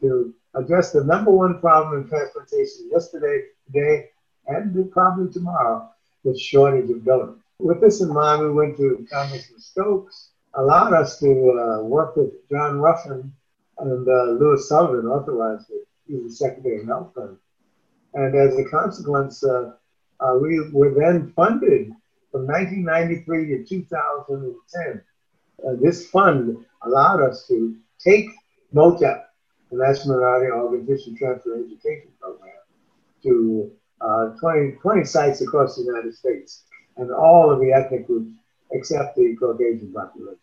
to 0.00 0.34
address 0.54 0.92
the 0.92 1.02
number 1.04 1.30
one 1.30 1.60
problem 1.60 2.02
in 2.02 2.08
transplantation 2.08 2.88
yesterday, 2.90 3.44
today, 3.66 4.10
and 4.46 4.90
probably 4.92 5.32
tomorrow, 5.32 5.88
the 6.24 6.38
shortage 6.38 6.90
of 6.90 7.04
donors. 7.04 7.38
With 7.58 7.80
this 7.80 8.00
in 8.00 8.12
mind, 8.12 8.42
we 8.42 8.52
went 8.52 8.76
to 8.76 9.06
Congressman 9.10 9.60
Stokes, 9.60 10.30
allowed 10.54 10.92
us 10.92 11.18
to 11.20 11.28
uh, 11.28 11.82
work 11.82 12.16
with 12.16 12.32
John 12.50 12.78
Ruffin 12.78 13.32
and 13.78 14.08
uh, 14.08 14.24
Louis 14.32 14.68
Sullivan, 14.68 15.06
authorized 15.06 15.70
it. 15.70 15.86
He 16.06 16.14
was 16.14 16.38
the 16.38 16.44
Secretary 16.46 16.80
of 16.80 16.86
Health. 16.86 17.16
And 18.14 18.34
as 18.34 18.56
a 18.58 18.64
consequence, 18.64 19.42
uh, 19.42 19.72
uh 20.24 20.36
we 20.40 20.70
were 20.70 20.94
then 20.94 21.32
funded 21.36 21.92
from 22.32 22.46
1993 22.46 23.46
to 23.46 23.64
2010. 23.64 25.02
Uh, 25.64 25.76
this 25.80 26.10
fund 26.10 26.56
allowed 26.82 27.22
us 27.22 27.46
to 27.46 27.76
take 28.00 28.26
MOTEP, 28.74 29.22
the 29.70 29.78
National 29.78 30.16
Minority 30.16 30.50
Organ 30.50 30.86
Tissue 30.86 31.16
Transplant 31.16 31.66
Education 31.66 32.10
Program, 32.20 32.50
to 33.22 33.70
uh, 34.00 34.30
20, 34.40 34.72
20 34.82 35.04
sites 35.04 35.42
across 35.42 35.76
the 35.76 35.84
United 35.84 36.14
States 36.14 36.64
and 36.96 37.12
all 37.12 37.52
of 37.52 37.60
the 37.60 37.72
ethnic 37.72 38.06
groups 38.06 38.32
except 38.72 39.16
the 39.16 39.36
Caucasian 39.38 39.92
population, 39.92 40.38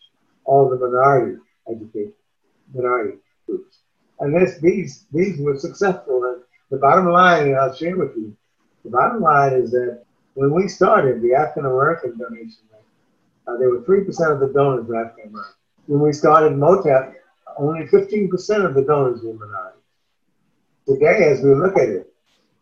all 0.45 0.69
the 0.69 0.77
minority 0.77 1.39
education, 1.69 2.13
minority 2.73 3.17
groups. 3.45 3.79
And 4.21 4.33
this, 4.33 4.59
these, 4.59 5.07
these 5.11 5.39
were 5.39 5.57
successful. 5.57 6.23
And 6.23 6.43
the 6.69 6.77
bottom 6.77 7.09
line, 7.09 7.47
and 7.47 7.57
I'll 7.57 7.75
share 7.75 7.97
with 7.97 8.15
you, 8.15 8.35
the 8.83 8.89
bottom 8.89 9.21
line 9.21 9.53
is 9.53 9.71
that 9.71 10.03
when 10.33 10.53
we 10.53 10.67
started 10.67 11.21
the 11.21 11.33
African 11.33 11.65
American 11.65 12.17
donation 12.17 12.63
rate, 12.71 12.81
uh, 13.47 13.57
there 13.57 13.69
were 13.69 13.81
3% 13.81 14.07
of 14.31 14.39
the 14.39 14.51
donors 14.53 14.85
were 14.87 15.03
African 15.03 15.29
American. 15.29 15.55
When 15.87 16.01
we 16.01 16.13
started 16.13 16.53
MOTEP, 16.53 17.13
only 17.57 17.85
15% 17.85 18.65
of 18.65 18.73
the 18.73 18.83
donors 18.83 19.21
were 19.21 19.33
minorities. 19.33 19.81
Today, 20.87 21.29
as 21.29 21.41
we 21.41 21.53
look 21.53 21.77
at 21.77 21.89
it, 21.89 22.13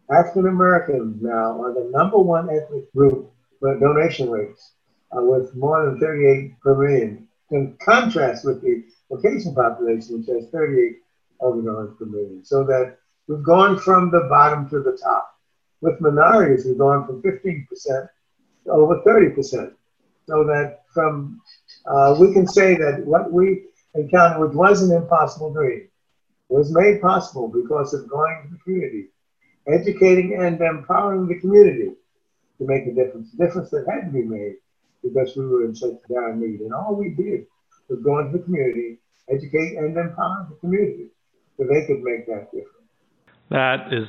African 0.10 0.48
Americans 0.48 1.22
now 1.22 1.62
are 1.62 1.74
the 1.74 1.90
number 1.92 2.18
one 2.18 2.50
ethnic 2.50 2.92
group 2.94 3.32
for 3.60 3.78
donation 3.80 4.30
rates, 4.30 4.72
uh, 5.16 5.22
with 5.22 5.56
more 5.56 5.86
than 5.86 6.00
38 6.00 6.60
per 6.60 6.76
million, 6.76 7.28
in 7.52 7.78
contrast 7.80 8.46
with 8.46 8.62
the 8.62 8.84
Caucasian 9.10 9.54
population, 9.54 10.18
which 10.18 10.28
has 10.28 10.50
38 10.50 10.98
organ 11.40 11.66
donors 11.66 11.96
per 11.98 12.06
million. 12.06 12.44
So 12.44 12.64
that 12.66 12.98
we've 13.28 13.44
gone 13.44 13.78
from 13.78 14.12
the 14.12 14.22
bottom 14.22 14.68
to 14.70 14.82
the 14.82 14.98
top. 14.98 15.39
With 15.82 16.02
minorities, 16.02 16.66
we've 16.66 16.78
gone 16.78 17.06
from 17.06 17.22
15% 17.22 17.68
to 18.66 18.72
over 18.72 19.02
30%. 19.02 19.74
So 20.28 20.44
that 20.44 20.84
from, 20.94 21.42
uh, 21.86 22.16
we 22.20 22.34
can 22.34 22.48
say 22.48 22.76
that 22.76 23.06
what 23.06 23.32
we 23.32 23.66
encountered, 23.96 24.42
which 24.42 24.56
was 24.56 24.82
an 24.84 24.96
impossible 24.96 25.54
dream, 25.54 25.88
was 26.50 26.74
made 26.74 27.02
possible 27.02 27.48
because 27.48 27.94
of 27.94 28.10
going 28.10 28.44
to 28.44 28.50
the 28.54 28.60
community, 28.64 29.08
educating 29.68 30.36
and 30.40 30.60
empowering 30.62 31.28
the 31.28 31.40
community 31.40 31.92
to 32.58 32.66
make 32.66 32.86
a 32.86 32.94
difference, 32.94 33.34
a 33.34 33.38
difference 33.38 33.70
that 33.70 33.86
had 33.90 34.06
to 34.06 34.12
be 34.12 34.24
made 34.24 34.56
because 35.04 35.36
we 35.36 35.46
were 35.46 35.64
in 35.66 35.76
such 35.76 35.94
dire 36.10 36.36
need. 36.36 36.60
And 36.60 36.74
all 36.74 36.96
we 36.96 37.10
did 37.10 37.46
was 37.88 38.00
go 38.04 38.20
into 38.20 38.38
the 38.38 38.44
community, 38.44 38.98
educate 39.30 39.78
and 39.78 39.96
empower 39.98 40.48
the 40.50 40.56
community 40.58 41.08
so 41.58 41.64
they 41.64 41.86
could 41.86 42.02
make 42.02 42.26
that 42.28 42.52
difference. 42.52 42.76
That 43.50 43.94
is 43.94 44.08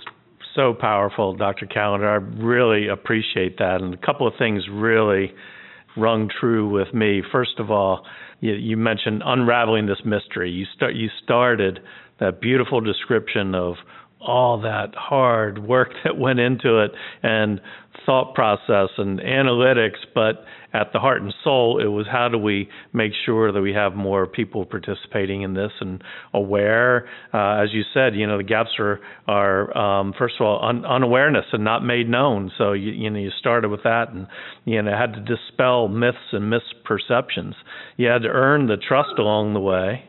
so 0.55 0.75
powerful, 0.75 1.35
Dr. 1.35 1.67
Callender. 1.67 2.09
I 2.09 2.15
really 2.15 2.89
appreciate 2.89 3.59
that. 3.59 3.81
And 3.81 3.95
a 3.95 3.97
couple 3.99 4.27
of 4.27 4.35
things 4.39 4.65
really 4.71 5.33
rung 5.97 6.31
true 6.41 6.69
with 6.69 6.93
me. 6.95 7.23
First 7.33 7.59
of 7.59 7.71
all, 7.71 8.05
you, 8.41 8.53
you 8.55 8.77
mentioned 8.77 9.23
unraveling 9.25 9.87
this 9.87 10.01
mystery. 10.05 10.51
You 10.51 10.67
start 10.75 10.95
you 10.95 11.09
started 11.23 11.81
that 12.21 12.41
beautiful 12.41 12.81
description 12.81 13.55
of 13.55 13.75
all 14.21 14.61
that 14.61 14.95
hard 14.95 15.59
work 15.59 15.91
that 16.05 16.19
went 16.19 16.39
into 16.39 16.79
it 16.79 16.93
and 17.23 17.61
thought 18.07 18.35
process 18.35 18.89
and 18.99 19.21
analytics, 19.21 19.99
but 20.15 20.45
at 20.73 20.93
the 20.93 20.99
heart 20.99 21.21
and 21.21 21.35
soul, 21.43 21.81
it 21.83 21.89
was 21.89 22.07
how 22.11 22.29
do 22.29 22.39
we 22.39 22.69
make 22.93 23.13
sure 23.27 23.53
that 23.53 23.61
we 23.61 23.73
have 23.73 23.95
more 23.95 24.27
people 24.27 24.65
participating 24.65 25.43
in 25.43 25.55
this 25.55 25.73
and 25.81 26.03
aware. 26.33 27.09
Uh, 27.35 27.63
as 27.63 27.73
you 27.73 27.83
said, 27.93 28.15
you 28.15 28.27
know, 28.27 28.39
the 28.39 28.45
gaps 28.45 28.71
are 28.79 29.01
are 29.27 29.77
um, 29.77 30.15
first 30.17 30.37
of 30.39 30.47
all 30.47 30.65
un- 30.65 30.85
unawareness 30.85 31.45
and 31.53 31.65
not 31.65 31.85
made 31.85 32.09
known. 32.09 32.51
So 32.57 32.73
you, 32.73 32.93
you 32.93 33.11
know 33.11 33.19
you 33.19 33.31
started 33.39 33.69
with 33.69 33.83
that 33.83 34.11
and 34.13 34.27
you 34.65 34.81
know 34.81 34.97
had 34.97 35.15
to 35.15 35.21
dispel 35.21 35.89
myths 35.89 36.19
and 36.33 36.53
misperceptions. 36.53 37.55
You 37.97 38.09
had 38.09 38.23
to 38.23 38.29
earn 38.29 38.67
the 38.67 38.77
trust 38.77 39.19
along 39.19 39.55
the 39.55 39.61
way. 39.61 40.05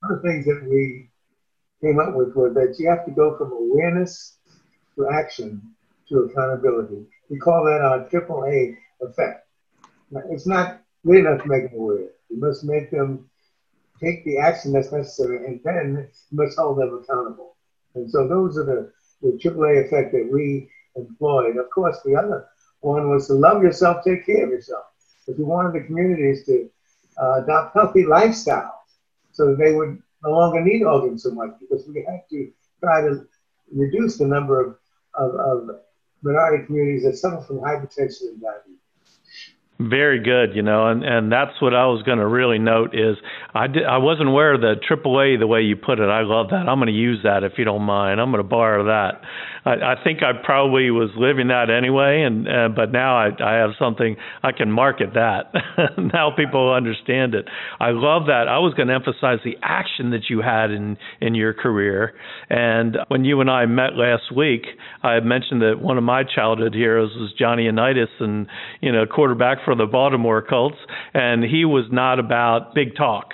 One 0.00 0.12
of 0.12 0.22
the 0.22 0.28
things 0.28 0.44
that 0.46 0.66
we 0.68 1.10
came 1.84 2.00
up 2.00 2.14
with 2.14 2.34
was 2.34 2.54
that 2.54 2.76
you 2.78 2.88
have 2.88 3.04
to 3.04 3.10
go 3.10 3.36
from 3.36 3.52
awareness 3.52 4.38
to 4.96 5.08
action 5.10 5.60
to 6.08 6.20
accountability. 6.20 7.04
We 7.28 7.38
call 7.38 7.64
that 7.64 7.82
our 7.82 8.08
triple 8.08 8.44
A 8.46 8.76
effect. 9.00 9.46
It's 10.30 10.46
not 10.46 10.80
good 11.04 11.18
enough 11.18 11.42
to 11.42 11.48
make 11.48 11.70
them 11.70 11.78
aware. 11.78 12.08
You 12.30 12.40
must 12.40 12.64
make 12.64 12.90
them 12.90 13.28
take 14.00 14.24
the 14.24 14.38
action 14.38 14.72
that's 14.72 14.92
necessary, 14.92 15.44
and 15.46 15.60
then 15.64 16.08
you 16.30 16.36
must 16.38 16.58
hold 16.58 16.78
them 16.78 17.02
accountable. 17.02 17.56
And 17.94 18.10
so 18.10 18.26
those 18.26 18.56
are 18.58 18.64
the, 18.64 18.92
the 19.22 19.38
AAA 19.38 19.86
effect 19.86 20.12
that 20.12 20.28
we 20.32 20.68
employed. 20.96 21.56
Of 21.56 21.68
course, 21.70 21.98
the 22.04 22.16
other 22.16 22.46
one 22.80 23.10
was 23.10 23.26
to 23.26 23.34
love 23.34 23.62
yourself, 23.62 24.04
take 24.04 24.26
care 24.26 24.44
of 24.44 24.50
yourself. 24.50 24.84
If 25.26 25.38
we 25.38 25.44
wanted 25.44 25.74
the 25.74 25.86
communities 25.86 26.44
to 26.46 26.70
uh, 27.20 27.42
adopt 27.42 27.74
healthy 27.74 28.04
lifestyles 28.04 28.70
so 29.32 29.48
that 29.48 29.58
they 29.58 29.72
would 29.72 30.02
no 30.24 30.30
longer 30.30 30.60
need 30.60 30.82
organs 30.82 31.22
so 31.22 31.30
much 31.30 31.50
because 31.60 31.86
we 31.86 32.04
have 32.08 32.26
to 32.30 32.50
try 32.80 33.02
to 33.02 33.26
reduce 33.72 34.18
the 34.18 34.26
number 34.26 34.60
of, 34.60 34.76
of, 35.14 35.34
of 35.34 35.70
minority 36.22 36.64
communities 36.66 37.04
that 37.04 37.16
suffer 37.16 37.44
from 37.46 37.58
hypertension 37.58 38.28
and 38.32 38.40
diabetes. 38.40 38.74
Very 39.80 40.22
good, 40.22 40.54
you 40.54 40.62
know, 40.62 40.86
and 40.86 41.04
and 41.04 41.32
that's 41.32 41.60
what 41.60 41.74
I 41.74 41.86
was 41.86 42.02
going 42.04 42.18
to 42.18 42.26
really 42.26 42.60
note 42.60 42.94
is 42.94 43.16
I 43.54 43.66
did, 43.66 43.84
I 43.84 43.98
wasn't 43.98 44.28
aware 44.28 44.54
of 44.54 44.60
the 44.60 44.76
AAA 44.88 45.40
the 45.40 45.48
way 45.48 45.62
you 45.62 45.74
put 45.74 45.98
it. 45.98 46.08
I 46.08 46.22
love 46.22 46.50
that. 46.50 46.68
I'm 46.68 46.78
going 46.78 46.86
to 46.86 46.92
use 46.92 47.24
that 47.24 47.42
if 47.42 47.54
you 47.58 47.64
don't 47.64 47.82
mind. 47.82 48.20
I'm 48.20 48.30
going 48.30 48.42
to 48.42 48.48
borrow 48.48 48.84
that. 48.84 49.22
I, 49.66 49.94
think 50.02 50.22
I 50.22 50.32
probably 50.44 50.90
was 50.90 51.10
living 51.16 51.48
that 51.48 51.70
anyway, 51.70 52.22
and 52.22 52.46
uh, 52.46 52.68
but 52.74 52.92
now 52.92 53.16
I 53.16 53.30
I 53.42 53.54
have 53.54 53.70
something 53.78 54.16
I 54.42 54.52
can 54.52 54.70
market 54.70 55.14
that. 55.14 55.52
now 55.98 56.30
people 56.36 56.72
understand 56.72 57.34
it. 57.34 57.48
I 57.80 57.90
love 57.90 58.26
that. 58.26 58.46
I 58.48 58.58
was 58.58 58.74
going 58.74 58.88
to 58.88 58.94
emphasize 58.94 59.38
the 59.44 59.56
action 59.62 60.10
that 60.10 60.28
you 60.28 60.42
had 60.42 60.70
in 60.70 60.98
in 61.20 61.34
your 61.34 61.54
career, 61.54 62.14
and 62.50 62.98
when 63.08 63.24
you 63.24 63.40
and 63.40 63.50
I 63.50 63.64
met 63.66 63.96
last 63.96 64.34
week, 64.34 64.62
I 65.02 65.20
mentioned 65.20 65.62
that 65.62 65.80
one 65.80 65.96
of 65.96 66.04
my 66.04 66.24
childhood 66.24 66.74
heroes 66.74 67.12
was 67.16 67.32
Johnny 67.38 67.64
Unitas, 67.64 68.10
and 68.20 68.46
you 68.82 68.92
know 68.92 69.06
quarterback 69.06 69.58
for 69.64 69.74
the 69.74 69.86
Baltimore 69.86 70.42
Colts, 70.42 70.78
and 71.14 71.42
he 71.42 71.64
was 71.64 71.86
not 71.90 72.18
about 72.18 72.74
big 72.74 72.96
talk 72.96 73.30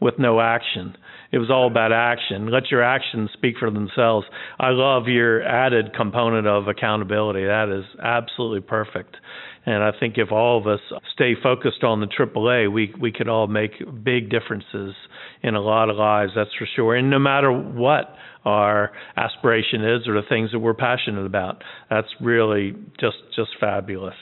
with 0.00 0.18
no 0.18 0.40
action. 0.40 0.96
It 1.30 1.38
was 1.38 1.50
all 1.50 1.66
about 1.66 1.92
action. 1.92 2.50
Let 2.50 2.70
your 2.70 2.82
actions 2.82 3.30
speak 3.34 3.56
for 3.58 3.70
themselves. 3.70 4.26
I 4.58 4.70
love 4.70 5.08
your 5.08 5.42
added 5.42 5.94
component 5.94 6.46
of 6.46 6.68
accountability. 6.68 7.44
That 7.44 7.68
is 7.68 7.84
absolutely 8.02 8.62
perfect. 8.62 9.16
And 9.66 9.82
I 9.82 9.90
think 9.98 10.16
if 10.16 10.32
all 10.32 10.58
of 10.58 10.66
us 10.66 10.80
stay 11.12 11.34
focused 11.42 11.84
on 11.84 12.00
the 12.00 12.06
AAA, 12.06 12.72
we 12.72 12.94
we 12.98 13.12
could 13.12 13.28
all 13.28 13.46
make 13.46 13.72
big 14.02 14.30
differences 14.30 14.94
in 15.42 15.54
a 15.54 15.60
lot 15.60 15.90
of 15.90 15.96
lives. 15.96 16.32
That's 16.34 16.54
for 16.58 16.66
sure. 16.74 16.96
And 16.96 17.10
no 17.10 17.18
matter 17.18 17.52
what 17.52 18.14
our 18.46 18.92
aspiration 19.18 19.84
is 19.84 20.08
or 20.08 20.14
the 20.14 20.26
things 20.26 20.52
that 20.52 20.60
we're 20.60 20.72
passionate 20.72 21.26
about, 21.26 21.62
that's 21.90 22.08
really 22.20 22.74
just 22.98 23.18
just 23.36 23.50
fabulous. 23.60 24.14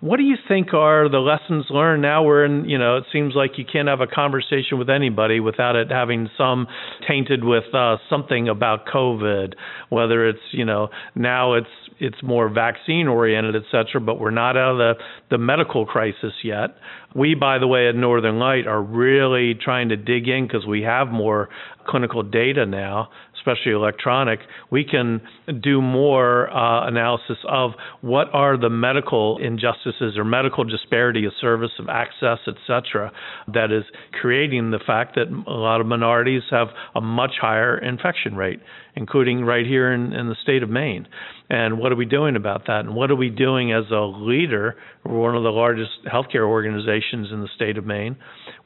What 0.00 0.18
do 0.18 0.22
you 0.22 0.36
think 0.46 0.72
are 0.74 1.08
the 1.08 1.18
lessons 1.18 1.66
learned 1.70 2.02
now? 2.02 2.22
We're 2.22 2.44
in, 2.44 2.68
you 2.68 2.78
know, 2.78 2.98
it 2.98 3.04
seems 3.12 3.34
like 3.34 3.52
you 3.58 3.64
can't 3.70 3.88
have 3.88 4.00
a 4.00 4.06
conversation 4.06 4.78
with 4.78 4.88
anybody 4.88 5.40
without 5.40 5.74
it 5.74 5.90
having 5.90 6.28
some 6.38 6.68
tainted 7.06 7.42
with 7.42 7.64
uh, 7.74 7.96
something 8.08 8.48
about 8.48 8.86
COVID. 8.86 9.54
Whether 9.88 10.28
it's, 10.28 10.38
you 10.52 10.64
know, 10.64 10.88
now 11.14 11.54
it's 11.54 11.66
it's 12.00 12.22
more 12.22 12.48
vaccine 12.48 13.08
oriented, 13.08 13.56
et 13.56 13.64
cetera, 13.72 14.00
but 14.00 14.20
we're 14.20 14.30
not 14.30 14.56
out 14.56 14.72
of 14.72 14.78
the 14.78 14.94
the 15.30 15.38
medical 15.38 15.84
crisis 15.84 16.32
yet. 16.44 16.76
We, 17.14 17.34
by 17.34 17.58
the 17.58 17.66
way, 17.66 17.88
at 17.88 17.96
Northern 17.96 18.38
Light 18.38 18.66
are 18.66 18.82
really 18.82 19.54
trying 19.54 19.88
to 19.88 19.96
dig 19.96 20.28
in 20.28 20.46
because 20.46 20.64
we 20.66 20.82
have 20.82 21.08
more 21.08 21.48
clinical 21.88 22.22
data 22.22 22.66
now 22.66 23.08
especially 23.38 23.72
electronic, 23.72 24.40
we 24.70 24.84
can 24.84 25.20
do 25.62 25.80
more 25.80 26.50
uh, 26.50 26.86
analysis 26.86 27.38
of 27.48 27.72
what 28.00 28.28
are 28.32 28.56
the 28.56 28.70
medical 28.70 29.38
injustices 29.38 30.16
or 30.16 30.24
medical 30.24 30.64
disparity 30.64 31.24
of 31.24 31.32
service, 31.40 31.70
of 31.78 31.88
access, 31.88 32.38
etc., 32.46 33.12
that 33.52 33.72
is 33.72 33.84
creating 34.20 34.70
the 34.70 34.78
fact 34.84 35.14
that 35.14 35.28
a 35.28 35.50
lot 35.50 35.80
of 35.80 35.86
minorities 35.86 36.42
have 36.50 36.68
a 36.94 37.00
much 37.00 37.32
higher 37.40 37.78
infection 37.78 38.36
rate, 38.36 38.60
including 38.96 39.44
right 39.44 39.66
here 39.66 39.92
in, 39.92 40.12
in 40.12 40.28
the 40.28 40.36
state 40.42 40.62
of 40.62 40.70
Maine. 40.70 41.06
And 41.50 41.78
what 41.78 41.92
are 41.92 41.96
we 41.96 42.04
doing 42.04 42.36
about 42.36 42.66
that? 42.66 42.80
And 42.80 42.94
what 42.94 43.10
are 43.10 43.16
we 43.16 43.30
doing 43.30 43.72
as 43.72 43.84
a 43.90 44.00
leader? 44.00 44.76
We're 45.04 45.18
one 45.18 45.34
of 45.34 45.42
the 45.42 45.50
largest 45.50 45.90
healthcare 46.06 46.46
organizations 46.46 47.28
in 47.32 47.40
the 47.40 47.48
state 47.56 47.78
of 47.78 47.86
Maine. 47.86 48.16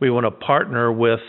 We 0.01 0.11
want 0.11 0.27
to 0.27 0.33
partner 0.33 0.91
with 0.91 1.21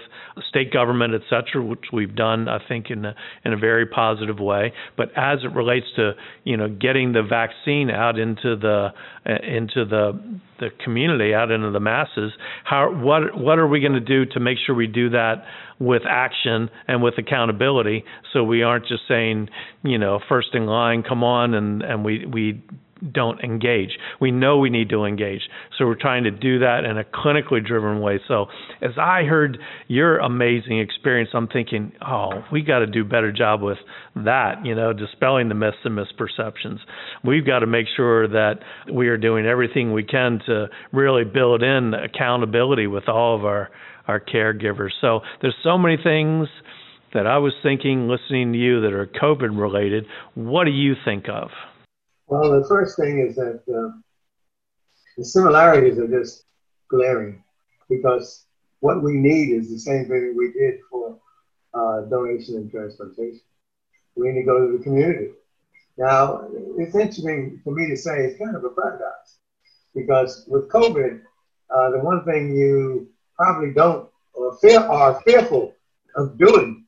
state 0.49 0.73
government, 0.73 1.13
et 1.13 1.21
cetera, 1.29 1.63
which 1.63 1.85
we've 1.91 2.15
done, 2.15 2.47
I 2.47 2.57
think, 2.67 2.89
in 2.89 3.05
a, 3.05 3.15
in 3.45 3.53
a 3.53 3.57
very 3.57 3.85
positive 3.85 4.39
way. 4.39 4.73
But 4.97 5.09
as 5.15 5.39
it 5.43 5.53
relates 5.53 5.85
to 5.95 6.13
you 6.43 6.57
know 6.57 6.69
getting 6.69 7.13
the 7.13 7.21
vaccine 7.21 7.91
out 7.91 8.17
into 8.17 8.55
the 8.55 8.89
Uh, 9.25 9.35
into 9.41 9.85
the 9.85 10.11
the 10.59 10.67
community, 10.83 11.33
out 11.33 11.49
into 11.49 11.71
the 11.71 11.79
masses, 11.79 12.33
how 12.65 12.91
what 12.93 13.37
what 13.37 13.57
are 13.57 13.69
we 13.69 13.79
going 13.79 13.93
to 13.93 14.01
do 14.01 14.25
to 14.25 14.37
make 14.37 14.57
sure 14.57 14.75
we 14.75 14.85
do 14.85 15.09
that 15.11 15.45
with 15.79 16.01
action 16.05 16.69
and 16.89 17.01
with 17.01 17.13
accountability, 17.17 18.03
so 18.33 18.43
we 18.43 18.63
aren't 18.63 18.85
just 18.85 19.03
saying, 19.07 19.47
you 19.81 19.97
know, 19.97 20.19
first 20.27 20.49
in 20.53 20.65
line, 20.65 21.03
come 21.03 21.23
on, 21.23 21.53
and 21.53 21.81
and 21.83 22.03
we 22.03 22.25
we 22.25 22.61
don't 23.11 23.39
engage. 23.41 23.97
We 24.19 24.31
know 24.31 24.57
we 24.57 24.69
need 24.69 24.89
to 24.89 25.05
engage. 25.05 25.41
So 25.77 25.85
we're 25.85 25.99
trying 25.99 26.23
to 26.23 26.31
do 26.31 26.59
that 26.59 26.85
in 26.85 26.97
a 26.97 27.03
clinically 27.03 27.65
driven 27.65 27.99
way. 27.99 28.19
So 28.27 28.47
as 28.81 28.91
I 28.97 29.23
heard 29.23 29.57
your 29.87 30.19
amazing 30.19 30.79
experience, 30.79 31.31
I'm 31.33 31.47
thinking, 31.47 31.91
oh, 32.05 32.43
we 32.51 32.61
got 32.61 32.79
to 32.79 32.87
do 32.87 33.01
a 33.01 33.05
better 33.05 33.31
job 33.31 33.61
with 33.61 33.77
that, 34.15 34.65
you 34.65 34.75
know, 34.75 34.93
dispelling 34.93 35.49
the 35.49 35.55
myths 35.55 35.77
and 35.83 35.97
misperceptions. 35.97 36.79
We've 37.23 37.45
got 37.45 37.59
to 37.59 37.67
make 37.67 37.87
sure 37.95 38.27
that 38.27 38.59
we 38.91 39.07
are 39.07 39.17
doing 39.17 39.45
everything 39.45 39.93
we 39.93 40.03
can 40.03 40.39
to 40.45 40.67
really 40.91 41.23
build 41.23 41.63
in 41.63 41.93
accountability 41.93 42.87
with 42.87 43.09
all 43.09 43.35
of 43.35 43.45
our 43.45 43.69
our 44.07 44.19
caregivers. 44.19 44.89
So 44.99 45.21
there's 45.41 45.55
so 45.63 45.77
many 45.77 45.95
things 45.95 46.49
that 47.13 47.27
I 47.27 47.37
was 47.37 47.53
thinking 47.61 48.07
listening 48.07 48.53
to 48.53 48.59
you 48.59 48.81
that 48.81 48.93
are 48.93 49.05
COVID 49.05 49.57
related. 49.59 50.05
What 50.35 50.65
do 50.65 50.71
you 50.71 50.95
think 51.05 51.29
of? 51.29 51.49
Well, 52.33 52.59
the 52.59 52.67
first 52.67 52.97
thing 52.97 53.19
is 53.19 53.35
that 53.35 53.61
uh, 53.69 53.95
the 55.17 55.23
similarities 55.23 55.99
are 55.99 56.07
just 56.07 56.45
glaring 56.89 57.43
because 57.91 58.47
what 58.79 59.03
we 59.03 59.13
need 59.13 59.51
is 59.51 59.69
the 59.69 59.77
same 59.77 60.07
thing 60.07 60.33
we 60.35 60.51
did 60.51 60.79
for 60.89 61.19
uh, 61.75 62.01
donation 62.09 62.55
and 62.55 62.71
transplantation. 62.71 63.41
We 64.15 64.31
need 64.31 64.39
to 64.39 64.45
go 64.47 64.65
to 64.65 64.75
the 64.75 64.83
community. 64.83 65.33
Now, 65.95 66.47
it's 66.79 66.95
interesting 66.95 67.61
for 67.63 67.71
me 67.71 67.87
to 67.89 67.95
say 67.95 68.25
it's 68.25 68.39
kind 68.39 68.55
of 68.55 68.63
a 68.63 68.71
paradox 68.71 69.37
because 69.93 70.43
with 70.47 70.69
COVID, 70.69 71.21
uh, 71.69 71.91
the 71.91 71.99
one 71.99 72.25
thing 72.25 72.55
you 72.55 73.09
probably 73.37 73.73
don't 73.73 74.09
or 74.33 74.57
fear, 74.57 74.79
are 74.79 75.21
fearful 75.21 75.75
of 76.15 76.39
doing 76.39 76.83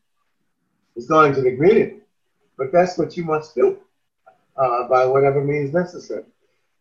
is 0.95 1.05
going 1.07 1.35
to 1.35 1.41
the 1.41 1.51
community. 1.51 1.97
But 2.57 2.71
that's 2.71 2.97
what 2.97 3.15
you 3.15 3.25
must 3.25 3.53
do 3.53 3.84
uh, 4.57 4.87
by 4.87 5.05
whatever 5.05 5.43
means 5.43 5.73
necessary. 5.73 6.23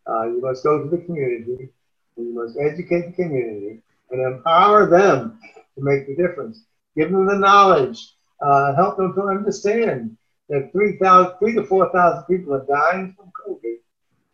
Uh, 0.07 0.25
you 0.25 0.41
must 0.41 0.63
go 0.63 0.83
to 0.83 0.89
the 0.89 1.03
community, 1.05 1.71
and 2.17 2.27
you 2.27 2.35
must 2.35 2.59
educate 2.59 3.07
the 3.07 3.23
community 3.23 3.81
and 4.11 4.21
empower 4.21 4.89
them 4.89 5.39
to 5.75 5.83
make 5.83 6.07
the 6.07 6.15
difference. 6.15 6.65
Give 6.97 7.11
them 7.11 7.27
the 7.27 7.37
knowledge, 7.37 8.15
uh, 8.41 8.75
help 8.75 8.97
them 8.97 9.15
to 9.15 9.23
understand 9.23 10.17
that 10.49 10.71
3, 10.73 10.99
000, 10.99 11.37
3 11.39 11.55
to 11.55 11.65
4,000 11.65 12.25
people 12.25 12.55
are 12.55 12.67
dying 12.67 13.15
from 13.17 13.33
COVID 13.47 13.77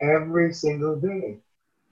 every 0.01 0.53
single 0.53 0.97
day. 0.97 1.39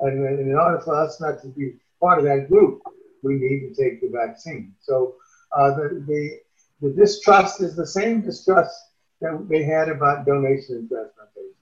And 0.01 0.41
in 0.41 0.55
order 0.55 0.81
for 0.81 0.95
us 0.95 1.21
not 1.21 1.41
to 1.43 1.49
be 1.49 1.75
part 2.01 2.19
of 2.19 2.25
that 2.25 2.49
group, 2.49 2.83
we 3.23 3.35
need 3.35 3.69
to 3.69 3.83
take 3.83 4.01
the 4.01 4.09
vaccine. 4.09 4.75
So 4.81 5.17
uh, 5.57 5.71
the, 5.71 6.05
the, 6.07 6.39
the 6.81 6.95
distrust 6.95 7.61
is 7.61 7.75
the 7.75 7.87
same 7.87 8.21
distrust 8.21 8.88
that 9.21 9.47
they 9.49 9.63
had 9.63 9.89
about 9.89 10.27
donation 10.27 10.77
and 10.77 10.89
transplantation. 10.89 11.55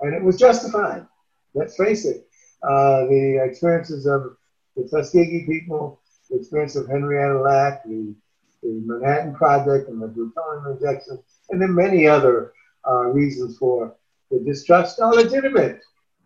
And 0.00 0.14
it 0.14 0.22
was 0.22 0.36
justified. 0.36 1.06
Let's 1.54 1.76
face 1.76 2.04
it. 2.04 2.28
Uh, 2.62 3.06
the 3.06 3.42
experiences 3.44 4.06
of 4.06 4.36
the 4.76 4.88
Tuskegee 4.88 5.46
people, 5.46 6.00
the 6.28 6.36
experience 6.36 6.76
of 6.76 6.88
Henrietta 6.88 7.40
Lack, 7.40 7.84
the, 7.84 8.14
the 8.62 8.82
Manhattan 8.84 9.34
Project, 9.34 9.88
and 9.88 10.00
the 10.00 10.08
plutonium 10.08 10.72
injection, 10.72 11.18
and 11.50 11.60
then 11.60 11.74
many 11.74 12.06
other 12.06 12.52
uh, 12.88 13.06
reasons 13.06 13.58
for 13.58 13.96
the 14.30 14.40
distrust 14.40 15.00
are 15.00 15.14
legitimate. 15.14 15.80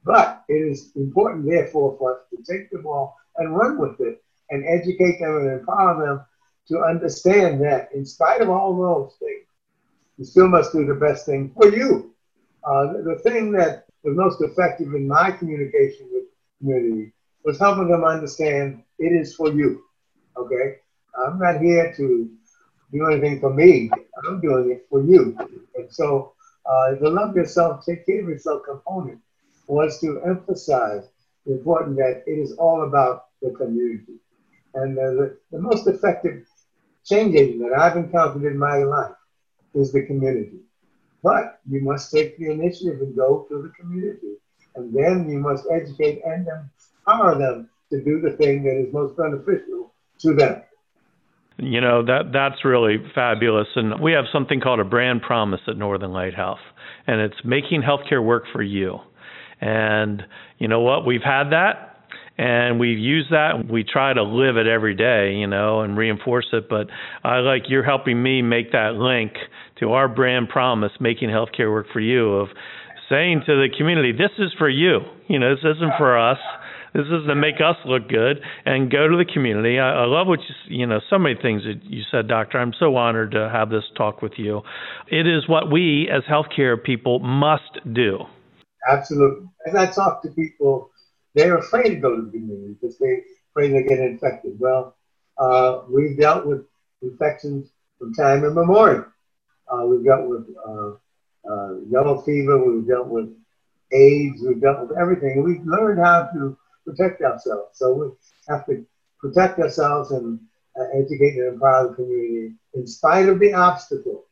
But 0.04 0.44
it 0.48 0.54
is 0.54 0.92
important, 0.96 1.46
therefore, 1.46 1.96
for 1.98 2.16
us 2.16 2.20
to 2.30 2.52
take 2.52 2.70
the 2.70 2.78
ball 2.78 3.16
and 3.37 3.56
run 3.56 3.78
with 3.78 4.00
it 4.00 4.22
and 4.50 4.64
educate 4.66 5.18
them 5.20 5.38
and 5.38 5.60
empower 5.60 6.04
them 6.04 6.24
to 6.68 6.84
understand 6.84 7.62
that 7.62 7.90
in 7.94 8.04
spite 8.04 8.40
of 8.40 8.50
all 8.50 8.76
those 8.76 9.16
things, 9.18 9.46
you 10.16 10.24
still 10.24 10.48
must 10.48 10.72
do 10.72 10.85
the 10.87 10.94
best 10.94 11.27
thing 11.27 11.50
for 11.55 11.68
you. 11.68 12.14
Uh, 12.64 12.92
the 13.05 13.20
thing 13.22 13.53
that 13.53 13.87
was 14.03 14.16
most 14.16 14.40
effective 14.42 14.94
in 14.94 15.09
my 15.09 15.31
communication 15.31 16.09
with 16.12 16.24
the 16.24 16.66
community 16.66 17.12
was 17.44 17.59
helping 17.59 17.88
them 17.88 18.05
understand 18.05 18.83
it 18.98 19.12
is 19.12 19.35
for 19.35 19.53
you. 19.53 19.83
Okay? 20.37 20.77
I'm 21.18 21.38
not 21.38 21.61
here 21.61 21.92
to 21.96 22.31
do 22.92 23.07
anything 23.07 23.40
for 23.40 23.53
me. 23.53 23.90
I'm 24.27 24.40
doing 24.40 24.70
it 24.70 24.87
for 24.88 25.03
you. 25.03 25.37
And 25.74 25.92
so 25.92 26.33
uh, 26.66 26.94
the 27.00 27.11
love 27.11 27.37
yourself, 27.37 27.85
take 27.85 28.07
care 28.07 28.22
of 28.22 28.29
yourself 28.29 28.62
component 28.64 29.20
was 29.66 30.00
to 30.00 30.22
emphasize 30.27 31.09
the 31.46 31.55
important 31.55 31.96
that 31.96 32.22
it 32.27 32.38
is 32.38 32.53
all 32.53 32.85
about 32.85 33.27
the 33.42 33.50
community. 33.50 34.14
And 34.74 34.98
uh, 34.98 35.11
the, 35.11 35.38
the 35.50 35.59
most 35.59 35.87
effective 35.87 36.46
change 37.05 37.35
agent 37.35 37.61
that 37.61 37.79
I've 37.79 37.96
encountered 37.96 38.44
in 38.44 38.59
my 38.59 38.79
life 38.79 39.12
is 39.74 39.92
the 39.92 40.02
community. 40.02 40.60
But 41.22 41.60
you 41.68 41.82
must 41.82 42.12
take 42.12 42.38
the 42.38 42.50
initiative 42.50 43.00
and 43.00 43.16
go 43.16 43.46
to 43.48 43.62
the 43.62 43.72
community. 43.80 44.37
And 44.76 44.92
then 44.94 45.28
you 45.28 45.38
must 45.38 45.64
educate 45.72 46.20
and 46.24 46.46
empower 47.06 47.38
them 47.38 47.70
to 47.90 48.02
do 48.02 48.20
the 48.20 48.37
thing 48.37 48.64
that 48.64 48.76
is 48.76 48.92
most 48.92 49.16
beneficial 49.16 49.92
to 50.20 50.34
them. 50.34 50.62
You 51.56 51.80
know 51.80 52.04
that 52.04 52.32
that's 52.32 52.64
really 52.64 52.96
fabulous, 53.14 53.68
and 53.76 54.00
we 54.00 54.10
have 54.10 54.24
something 54.32 54.60
called 54.60 54.80
a 54.80 54.84
brand 54.84 55.22
promise 55.22 55.60
at 55.68 55.76
Northern 55.76 56.12
Light 56.12 56.34
Health, 56.34 56.58
and 57.06 57.20
it's 57.20 57.37
making 57.44 57.80
healthcare 57.80 58.24
work 58.24 58.42
for 58.52 58.60
you. 58.60 58.98
And 59.60 60.24
you 60.58 60.66
know 60.66 60.80
what? 60.80 61.06
We've 61.06 61.22
had 61.22 61.50
that 61.50 61.94
and 62.37 62.80
we've 62.80 62.98
used 62.98 63.30
that. 63.30 63.68
We 63.68 63.84
try 63.84 64.12
to 64.12 64.22
live 64.22 64.56
it 64.56 64.66
every 64.66 64.94
day, 64.94 65.34
you 65.34 65.46
know, 65.46 65.82
and 65.82 65.96
reinforce 65.96 66.46
it. 66.52 66.68
But 66.68 66.88
I 67.22 67.38
like 67.38 67.64
you're 67.68 67.84
helping 67.84 68.20
me 68.22 68.42
make 68.42 68.72
that 68.72 68.94
link 68.94 69.32
to 69.80 69.92
our 69.92 70.08
brand 70.08 70.48
promise, 70.48 70.92
making 71.00 71.28
healthcare 71.28 71.70
work 71.70 71.87
for 71.92 72.00
you, 72.00 72.34
of 72.34 72.48
saying 73.08 73.42
to 73.46 73.54
the 73.54 73.68
community, 73.76 74.12
this 74.12 74.30
is 74.38 74.52
for 74.58 74.68
you. 74.68 75.00
You 75.28 75.38
know, 75.38 75.54
this 75.54 75.64
isn't 75.64 75.92
for 75.98 76.18
us. 76.18 76.38
This 76.94 77.06
is 77.06 77.26
to 77.26 77.34
make 77.34 77.56
us 77.56 77.76
look 77.87 78.08
good 78.08 78.40
and 78.64 78.90
go 78.90 79.08
to 79.08 79.16
the 79.16 79.24
community. 79.24 79.80
I, 79.80 80.02
I 80.02 80.06
love 80.06 80.28
what 80.28 80.38
you, 80.40 80.78
you 80.78 80.87
know, 80.87 81.00
so 81.10 81.18
many 81.18 81.34
things 81.40 81.62
that 81.64 81.82
you 81.82 82.02
said, 82.10 82.28
Doctor. 82.28 82.58
I'm 82.58 82.72
so 82.78 82.94
honored 82.94 83.32
to 83.32 83.50
have 83.52 83.68
this 83.68 83.82
talk 83.96 84.22
with 84.22 84.34
you. 84.37 84.62
It 85.08 85.26
is 85.26 85.48
what 85.48 85.72
we 85.72 86.08
as 86.08 86.22
healthcare 86.30 86.80
people 86.80 87.18
must 87.18 87.80
do. 87.92 88.20
Absolutely. 88.88 89.48
As 89.66 89.74
I 89.74 89.87
talk 89.87 90.22
to 90.22 90.28
people 90.30 90.92
they're 91.34 91.58
afraid 91.58 91.88
to 91.90 91.96
go 91.96 92.16
to 92.16 92.22
the 92.22 92.30
community 92.30 92.76
because 92.80 92.96
they're 92.98 93.22
afraid 93.50 93.72
they 93.72 93.82
get 93.82 93.98
infected. 93.98 94.58
Well, 94.58 94.96
uh, 95.38 95.82
we've 95.90 96.18
dealt 96.18 96.46
with 96.46 96.62
infections 97.02 97.70
from 97.98 98.14
time 98.14 98.44
immemorial. 98.44 99.06
Uh, 99.68 99.87
we've 99.87 100.05
dealt 100.05 100.29
with 100.29 100.46
uh, 100.66 100.90
uh, 101.50 101.74
yellow 101.88 102.20
fever, 102.22 102.62
we've 102.64 102.87
dealt 102.87 103.09
with 103.09 103.31
AIDS, 103.92 104.42
we've 104.42 104.61
dealt 104.61 104.88
with 104.88 104.98
everything. 104.98 105.42
We've 105.42 105.64
learned 105.64 106.00
how 106.00 106.29
to 106.35 106.57
protect 106.85 107.22
ourselves. 107.22 107.79
So 107.79 107.92
we 107.92 108.11
have 108.48 108.66
to 108.66 108.85
protect 109.20 109.59
ourselves 109.59 110.11
and 110.11 110.38
uh, 110.79 110.85
educate 110.94 111.37
and 111.37 111.55
empower 111.55 111.88
the 111.88 111.94
community 111.94 112.55
in 112.74 112.87
spite 112.87 113.29
of 113.29 113.38
the 113.38 113.53
obstacles. 113.55 114.27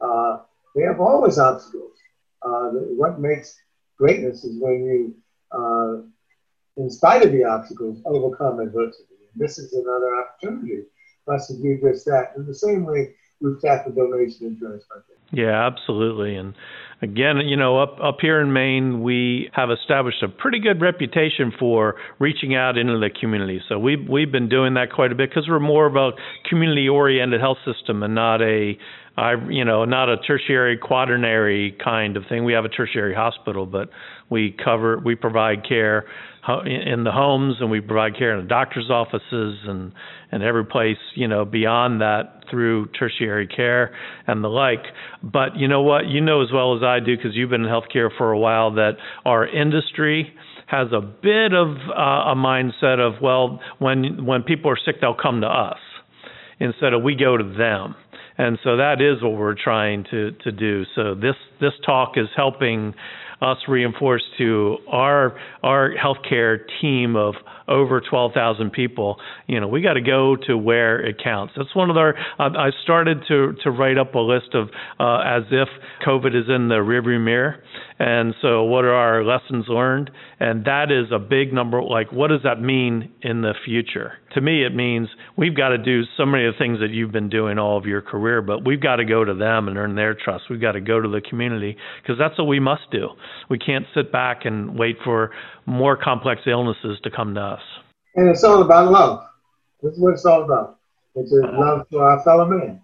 Uh, 0.00 0.38
we 0.74 0.82
have 0.82 1.00
always 1.00 1.38
obstacles. 1.38 1.96
Uh, 2.42 2.70
what 2.96 3.20
makes 3.20 3.60
greatness 3.98 4.44
is 4.44 4.60
when 4.60 4.84
you 4.84 5.14
uh, 5.52 6.02
in 6.76 6.90
spite 6.90 7.22
of 7.24 7.32
the 7.32 7.44
obstacles, 7.44 8.00
overcome 8.04 8.60
adversity. 8.60 9.14
And 9.32 9.42
this 9.42 9.58
is 9.58 9.72
another 9.74 10.16
opportunity 10.16 10.84
for 11.24 11.34
us 11.34 11.46
to 11.48 11.54
do 11.54 11.78
just 11.82 12.06
that 12.06 12.32
in 12.36 12.46
the 12.46 12.54
same 12.54 12.84
way 12.84 13.14
donation. 13.94 14.58
Yeah, 15.32 15.66
absolutely. 15.66 16.36
And 16.36 16.54
Again, 17.02 17.38
you 17.48 17.56
know, 17.56 17.80
up 17.82 17.98
up 18.00 18.18
here 18.20 18.40
in 18.40 18.52
Maine, 18.52 19.02
we 19.02 19.50
have 19.54 19.70
established 19.72 20.22
a 20.22 20.28
pretty 20.28 20.60
good 20.60 20.80
reputation 20.80 21.52
for 21.58 21.96
reaching 22.20 22.54
out 22.54 22.78
into 22.78 22.96
the 22.96 23.10
community. 23.10 23.60
So 23.68 23.76
we've 23.76 24.08
we've 24.08 24.30
been 24.30 24.48
doing 24.48 24.74
that 24.74 24.92
quite 24.92 25.10
a 25.10 25.16
bit 25.16 25.28
because 25.28 25.48
we're 25.48 25.58
more 25.58 25.86
of 25.86 25.96
a 25.96 26.12
community-oriented 26.48 27.40
health 27.40 27.58
system 27.64 28.04
and 28.04 28.14
not 28.14 28.40
a 28.40 28.78
I, 29.16 29.34
you 29.50 29.64
know, 29.64 29.84
not 29.84 30.08
a 30.08 30.16
tertiary 30.16 30.78
quaternary 30.78 31.76
kind 31.84 32.16
of 32.16 32.24
thing. 32.28 32.44
We 32.44 32.54
have 32.54 32.64
a 32.64 32.70
tertiary 32.70 33.14
hospital, 33.14 33.66
but 33.66 33.90
we 34.30 34.56
cover, 34.64 34.98
we 34.98 35.16
provide 35.16 35.68
care 35.68 36.06
in 36.64 37.04
the 37.04 37.12
homes, 37.12 37.56
and 37.60 37.70
we 37.70 37.80
provide 37.80 38.16
care 38.16 38.36
in 38.36 38.44
the 38.44 38.48
doctor's 38.48 38.90
offices, 38.90 39.58
and 39.66 39.92
and 40.32 40.42
every 40.42 40.64
place, 40.64 40.96
you 41.14 41.28
know, 41.28 41.44
beyond 41.44 42.00
that 42.00 42.44
through 42.50 42.86
tertiary 42.98 43.46
care 43.46 43.94
and 44.26 44.42
the 44.42 44.48
like. 44.48 44.82
But 45.22 45.56
you 45.56 45.68
know 45.68 45.82
what? 45.82 46.06
You 46.06 46.22
know 46.22 46.42
as 46.42 46.50
well 46.52 46.74
as 46.76 46.82
I 46.82 46.91
do 47.00 47.16
because 47.16 47.34
you've 47.34 47.50
been 47.50 47.64
in 47.64 47.70
healthcare 47.70 48.08
for 48.16 48.32
a 48.32 48.38
while 48.38 48.74
that 48.74 48.92
our 49.24 49.46
industry 49.46 50.32
has 50.66 50.88
a 50.92 51.00
bit 51.00 51.52
of 51.52 51.76
uh, 51.76 52.32
a 52.32 52.34
mindset 52.34 52.98
of 52.98 53.20
well, 53.20 53.60
when 53.78 54.24
when 54.24 54.42
people 54.42 54.70
are 54.70 54.78
sick, 54.82 54.96
they'll 55.00 55.14
come 55.14 55.40
to 55.42 55.46
us 55.48 55.78
instead 56.60 56.92
of 56.92 57.02
we 57.02 57.14
go 57.14 57.36
to 57.36 57.44
them 57.44 57.94
and 58.38 58.58
so 58.64 58.76
that 58.76 59.00
is 59.00 59.22
what 59.22 59.32
we're 59.32 59.54
trying 59.54 60.04
to 60.10 60.32
to 60.42 60.52
do. 60.52 60.84
So 60.94 61.14
this 61.14 61.36
this 61.60 61.72
talk 61.84 62.12
is 62.16 62.28
helping 62.36 62.94
us 63.40 63.58
reinforce 63.68 64.22
to 64.38 64.78
our 64.88 65.38
our 65.62 65.92
healthcare 65.94 66.58
team 66.80 67.16
of 67.16 67.34
over 67.68 68.00
12,000 68.00 68.70
people, 68.70 69.16
you 69.46 69.60
know, 69.60 69.68
we 69.68 69.82
got 69.82 69.94
to 69.94 70.00
go 70.00 70.36
to 70.46 70.56
where 70.56 71.04
it 71.04 71.22
counts. 71.22 71.54
That's 71.56 71.74
one 71.74 71.90
of 71.90 71.96
our. 71.96 72.14
I 72.38 72.70
started 72.82 73.24
to 73.28 73.54
to 73.62 73.70
write 73.70 73.98
up 73.98 74.14
a 74.14 74.18
list 74.18 74.54
of 74.54 74.68
uh, 74.98 75.18
as 75.18 75.44
if 75.50 75.68
COVID 76.06 76.34
is 76.34 76.48
in 76.48 76.68
the 76.68 76.76
rearview 76.76 77.22
mirror, 77.22 77.62
and 77.98 78.34
so 78.42 78.64
what 78.64 78.84
are 78.84 78.94
our 78.94 79.24
lessons 79.24 79.66
learned? 79.68 80.10
And 80.40 80.64
that 80.64 80.90
is 80.90 81.12
a 81.12 81.18
big 81.18 81.52
number. 81.52 81.82
Like, 81.82 82.10
what 82.12 82.28
does 82.28 82.40
that 82.44 82.60
mean 82.60 83.12
in 83.22 83.42
the 83.42 83.54
future? 83.64 84.14
To 84.34 84.40
me, 84.40 84.64
it 84.64 84.74
means 84.74 85.08
we've 85.36 85.56
got 85.56 85.68
to 85.68 85.78
do 85.78 86.02
so 86.16 86.26
many 86.26 86.46
of 86.46 86.54
the 86.54 86.58
things 86.58 86.80
that 86.80 86.90
you've 86.90 87.12
been 87.12 87.28
doing 87.28 87.58
all 87.58 87.78
of 87.78 87.84
your 87.84 88.00
career, 88.00 88.42
but 88.42 88.64
we've 88.64 88.80
got 88.80 88.96
to 88.96 89.04
go 89.04 89.24
to 89.24 89.34
them 89.34 89.68
and 89.68 89.76
earn 89.76 89.94
their 89.94 90.14
trust. 90.14 90.44
We've 90.50 90.60
got 90.60 90.72
to 90.72 90.80
go 90.80 91.00
to 91.00 91.08
the 91.08 91.20
community 91.20 91.76
because 92.02 92.18
that's 92.18 92.36
what 92.38 92.46
we 92.46 92.58
must 92.58 92.90
do. 92.90 93.08
We 93.48 93.58
can't 93.58 93.86
sit 93.94 94.10
back 94.10 94.44
and 94.44 94.76
wait 94.78 94.96
for 95.04 95.30
more 95.66 95.96
complex 95.96 96.42
illnesses 96.46 96.98
to 97.04 97.10
come 97.10 97.34
to 97.34 97.40
us. 97.40 97.60
And 98.14 98.28
it's 98.28 98.44
all 98.44 98.62
about 98.62 98.90
love. 98.90 99.24
This 99.82 99.94
is 99.94 100.00
what 100.00 100.14
it's 100.14 100.24
all 100.24 100.42
about. 100.42 100.78
It's 101.14 101.32
a 101.32 101.36
love 101.36 101.86
for 101.90 102.02
our 102.02 102.22
fellow 102.22 102.46
man 102.46 102.80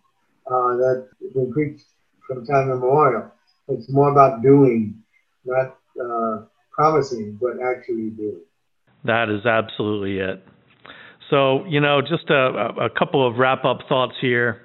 uh, 0.51 0.77
that's 0.77 1.35
been 1.35 1.53
preached 1.53 1.85
from 2.27 2.45
time 2.47 2.71
immemorial. 2.71 3.31
It's 3.69 3.91
more 3.91 4.11
about 4.11 4.43
doing, 4.43 5.03
not 5.45 5.79
uh, 6.03 6.45
promising, 6.73 7.39
but 7.41 7.63
actually 7.63 8.11
doing. 8.11 8.41
That 9.05 9.31
is 9.31 9.47
absolutely 9.47 10.19
it. 10.19 10.45
So, 11.31 11.65
you 11.67 11.81
know, 11.81 12.01
just 12.01 12.31
a, 12.31 12.73
a 12.81 12.91
couple 12.91 13.27
of 13.27 13.37
wrap 13.37 13.65
up 13.65 13.81
thoughts 13.89 14.15
here. 14.21 14.63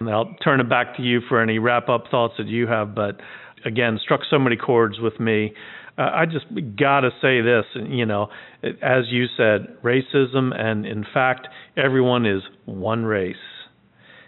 And 0.00 0.10
I'll 0.10 0.34
turn 0.42 0.60
it 0.60 0.68
back 0.68 0.96
to 0.96 1.02
you 1.02 1.20
for 1.28 1.40
any 1.40 1.58
wrap 1.58 1.88
up 1.88 2.04
thoughts 2.10 2.34
that 2.38 2.46
you 2.46 2.66
have. 2.66 2.94
But 2.94 3.20
again, 3.64 3.98
struck 4.02 4.20
so 4.28 4.38
many 4.38 4.56
chords 4.56 4.98
with 5.00 5.18
me 5.20 5.54
uh, 5.96 6.10
I 6.12 6.24
just 6.26 6.46
got 6.76 7.00
to 7.00 7.10
say 7.22 7.40
this, 7.40 7.64
you 7.88 8.04
know, 8.04 8.28
as 8.62 9.04
you 9.10 9.26
said, 9.36 9.76
racism, 9.82 10.52
and 10.58 10.84
in 10.84 11.04
fact, 11.14 11.46
everyone 11.76 12.26
is 12.26 12.42
one 12.64 13.04
race. 13.04 13.36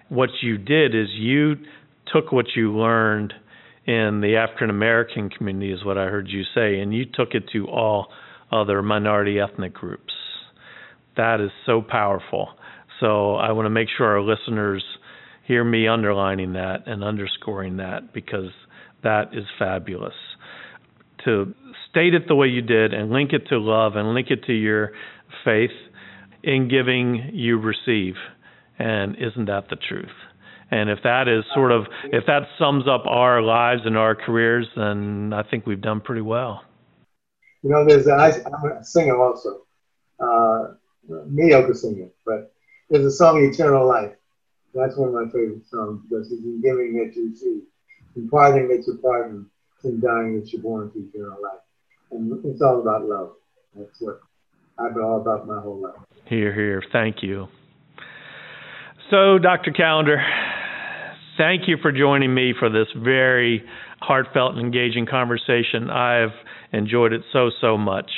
What 0.09 0.31
you 0.43 0.59
did 0.59 0.95
is 0.95 1.09
you 1.13 1.57
took 2.13 2.31
what 2.31 2.47
you 2.55 2.77
learned 2.77 3.33
in 3.85 4.21
the 4.21 4.37
African 4.37 4.71
American 4.71 5.29
community, 5.29 5.73
is 5.73 5.85
what 5.85 5.99
I 5.99 6.05
heard 6.05 6.29
you 6.29 6.43
say, 6.55 6.79
and 6.79 6.95
you 6.95 7.05
took 7.05 7.31
it 7.33 7.45
to 7.53 7.67
all 7.67 8.09
other 8.53 8.81
minority 8.81 9.41
ethnic 9.41 9.75
groups. 9.75 10.15
That 11.17 11.41
is 11.41 11.51
so 11.65 11.83
powerful. 11.83 12.51
So 13.01 13.35
I 13.35 13.53
want 13.53 13.67
to 13.67 13.71
make 13.71 13.89
sure 13.97 14.07
our 14.07 14.23
listeners 14.23 14.85
hear 15.47 15.65
me 15.65 15.89
underlining 15.89 16.53
that 16.53 16.87
and 16.87 17.03
underscoring 17.03 17.79
that 17.79 18.13
because 18.13 18.51
that 19.03 19.31
is 19.33 19.45
fabulous 19.59 20.15
to 21.27 21.55
state 21.91 22.15
it 22.15 22.27
the 22.29 22.35
way 22.35 22.47
you 22.47 22.63
did 22.63 22.95
and 22.95 23.11
link 23.11 23.33
it 23.33 23.49
to 23.49 23.59
love 23.59 23.97
and 23.97 24.15
link 24.15 24.31
it 24.31 24.45
to 24.45 24.53
your 24.53 24.93
faith 25.45 25.71
in 26.43 26.69
giving 26.69 27.31
you 27.33 27.59
receive. 27.59 28.15
And 28.79 29.17
isn't 29.17 29.47
that 29.47 29.69
the 29.69 29.77
truth? 29.77 30.11
And 30.71 30.91
if 30.91 31.01
that 31.05 31.29
is 31.29 31.45
sort 31.55 31.73
of 31.73 31.87
if 32.05 32.25
that 32.27 32.43
sums 32.59 32.89
up 32.89 33.05
our 33.07 33.41
lives 33.41 33.83
and 33.85 33.97
our 33.97 34.17
careers 34.17 34.67
then 34.77 35.33
i 35.33 35.43
think 35.49 35.65
we've 35.65 35.81
done 35.81 36.01
pretty 36.01 36.23
well. 36.23 36.63
You 37.63 37.71
know 37.71 37.85
there's 37.87 38.07
a, 38.07 38.13
I, 38.13 38.29
i'm 38.31 38.73
a 38.73 38.85
singer 38.85 39.17
also. 39.17 39.63
Uh, 40.19 40.75
mediocre 41.29 41.75
singer 41.75 42.09
but 42.25 42.53
there's 42.91 43.05
a 43.05 43.11
song 43.11 43.45
eternal 43.45 43.87
life. 43.87 44.13
That's 44.75 44.97
one 44.97 45.09
of 45.09 45.15
my 45.15 45.27
favorite 45.27 45.67
songs 45.67 46.03
because 46.09 46.33
it's 46.33 46.43
in 46.43 46.61
giving 46.61 46.95
that 46.95 47.15
you 47.17 47.31
receive 47.31 47.63
in 48.17 48.29
parting 48.29 48.69
that 48.69 48.85
you 48.87 48.99
pardon 49.01 49.47
in 49.85 50.01
dying 50.01 50.41
that 50.41 50.53
you're 50.53 50.63
born 50.63 50.91
to 50.93 50.99
eternal 50.99 51.43
life. 51.43 51.61
And 52.11 52.45
it's 52.45 52.63
all 52.63 52.81
about 52.81 53.05
love. 53.07 53.33
That's 53.75 54.01
what 54.01 54.21
I've 54.79 54.95
been 54.95 55.03
all 55.03 55.21
about 55.21 55.47
my 55.47 55.61
whole 55.61 55.81
life. 55.81 55.95
Here, 56.27 56.55
here. 56.55 56.83
Thank 56.93 57.23
you. 57.23 57.49
So, 59.11 59.39
Dr. 59.39 59.73
Callender, 59.73 60.21
thank 61.37 61.69
you 61.69 61.77
for 61.81 61.93
joining 61.93 62.35
me 62.35 62.55
for 62.59 62.69
this 62.69 62.89
very 62.97 63.65
heartfelt 64.01 64.57
and 64.57 64.61
engaging 64.61 65.07
conversation. 65.07 65.91
I've 65.91 66.35
enjoyed 66.73 67.13
it 67.13 67.23
so, 67.33 67.51
so 67.61 67.77
much. 67.79 68.11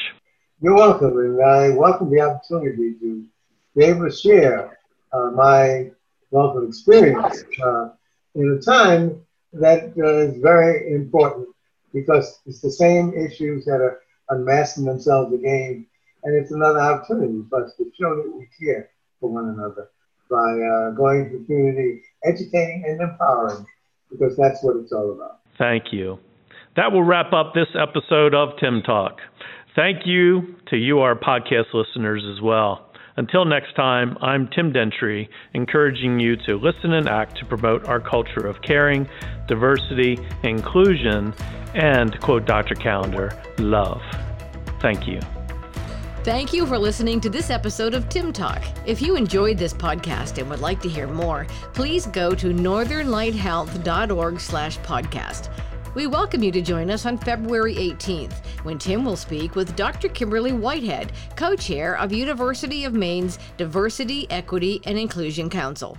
You're 0.61 0.75
welcome, 0.75 1.17
and 1.19 1.41
I 1.43 1.71
welcome 1.71 2.11
the 2.11 2.21
opportunity 2.21 2.95
to 3.01 3.25
be 3.77 3.85
able 3.85 4.09
to 4.09 4.17
share 4.17 4.79
uh, 5.13 5.31
my 5.31 5.91
wealth 6.31 6.57
of 6.57 6.65
experience 6.65 7.45
uh, 7.63 7.91
in 8.35 8.59
a 8.59 8.65
time 8.65 9.21
that 9.53 9.95
uh, 9.99 10.31
is 10.31 10.41
very 10.43 10.93
important 10.93 11.49
because 11.93 12.41
it's 12.47 12.61
the 12.61 12.71
same 12.71 13.15
issues 13.15 13.65
that 13.65 13.81
are 13.81 14.01
unmasking 14.31 14.85
themselves 14.85 15.33
again. 15.33 15.87
And 16.25 16.35
it's 16.35 16.51
another 16.51 16.81
opportunity 16.81 17.45
for 17.49 17.65
us 17.65 17.73
to 17.77 17.85
show 17.99 18.17
that 18.17 18.33
we 18.37 18.49
care 18.61 18.91
for 19.21 19.31
one 19.31 19.49
another 19.49 19.89
by 20.31 20.37
uh, 20.37 20.91
going 20.91 21.31
to 21.31 21.39
the 21.39 21.45
community, 21.45 22.03
educating 22.25 22.85
and 22.87 23.01
empowering, 23.01 23.65
because 24.11 24.37
that's 24.37 24.63
what 24.63 24.77
it's 24.77 24.93
all 24.93 25.13
about. 25.13 25.41
Thank 25.57 25.93
you. 25.93 26.19
That 26.77 26.93
will 26.93 27.03
wrap 27.03 27.33
up 27.33 27.55
this 27.55 27.69
episode 27.75 28.35
of 28.35 28.51
Tim 28.61 28.83
Talk. 28.83 29.19
Thank 29.75 30.07
you 30.07 30.57
to 30.71 30.77
you, 30.77 31.01
our 31.01 31.15
podcast 31.15 31.73
listeners, 31.73 32.25
as 32.31 32.43
well. 32.43 32.88
Until 33.19 33.45
next 33.45 33.75
time, 33.75 34.17
I'm 34.21 34.47
Tim 34.47 34.73
Dentry, 34.73 35.29
encouraging 35.53 36.21
you 36.21 36.37
to 36.47 36.57
listen 36.57 36.93
and 36.93 37.09
act 37.09 37.37
to 37.39 37.45
promote 37.45 37.89
our 37.89 37.99
culture 37.99 38.47
of 38.47 38.63
caring, 38.63 39.09
diversity, 39.49 40.21
inclusion, 40.45 41.35
and, 41.75 42.19
quote 42.21 42.47
Dr. 42.47 42.77
Callender, 42.77 43.37
love. 43.59 44.01
Thank 44.81 45.09
you. 45.09 45.19
Thank 46.23 46.53
you 46.53 46.65
for 46.65 46.79
listening 46.79 47.21
to 47.23 47.29
this 47.29 47.51
episode 47.51 47.93
of 47.93 48.09
Tim 48.09 48.33
Talk. 48.33 48.63
If 48.87 49.03
you 49.03 49.17
enjoyed 49.17 49.59
this 49.59 49.75
podcast 49.75 50.39
and 50.39 50.49
would 50.49 50.61
like 50.61 50.81
to 50.83 50.89
hear 50.89 51.09
more, 51.09 51.45
please 51.75 52.07
go 52.07 52.37
to 52.37 52.55
northernlighthealth.org 52.55 54.39
slash 54.39 54.79
podcast. 54.79 55.49
We 55.95 56.07
welcome 56.07 56.43
you 56.43 56.53
to 56.53 56.61
join 56.61 56.91
us 56.91 57.07
on 57.07 57.17
February 57.17 57.75
18th 57.75 58.45
when 58.63 58.79
Tim 58.79 59.07
will 59.07 59.17
speak 59.17 59.55
with 59.55 59.75
Dr. 59.75 60.09
Kimberly 60.11 60.53
Whitehead, 60.53 61.13
co 61.35 61.57
chair 61.57 61.97
of 61.97 62.13
University 62.13 62.85
of 62.85 62.93
Maine's 62.93 63.39
Diversity, 63.57 64.31
Equity, 64.31 64.83
and 64.85 64.99
Inclusion 64.99 65.49
Council. 65.49 65.97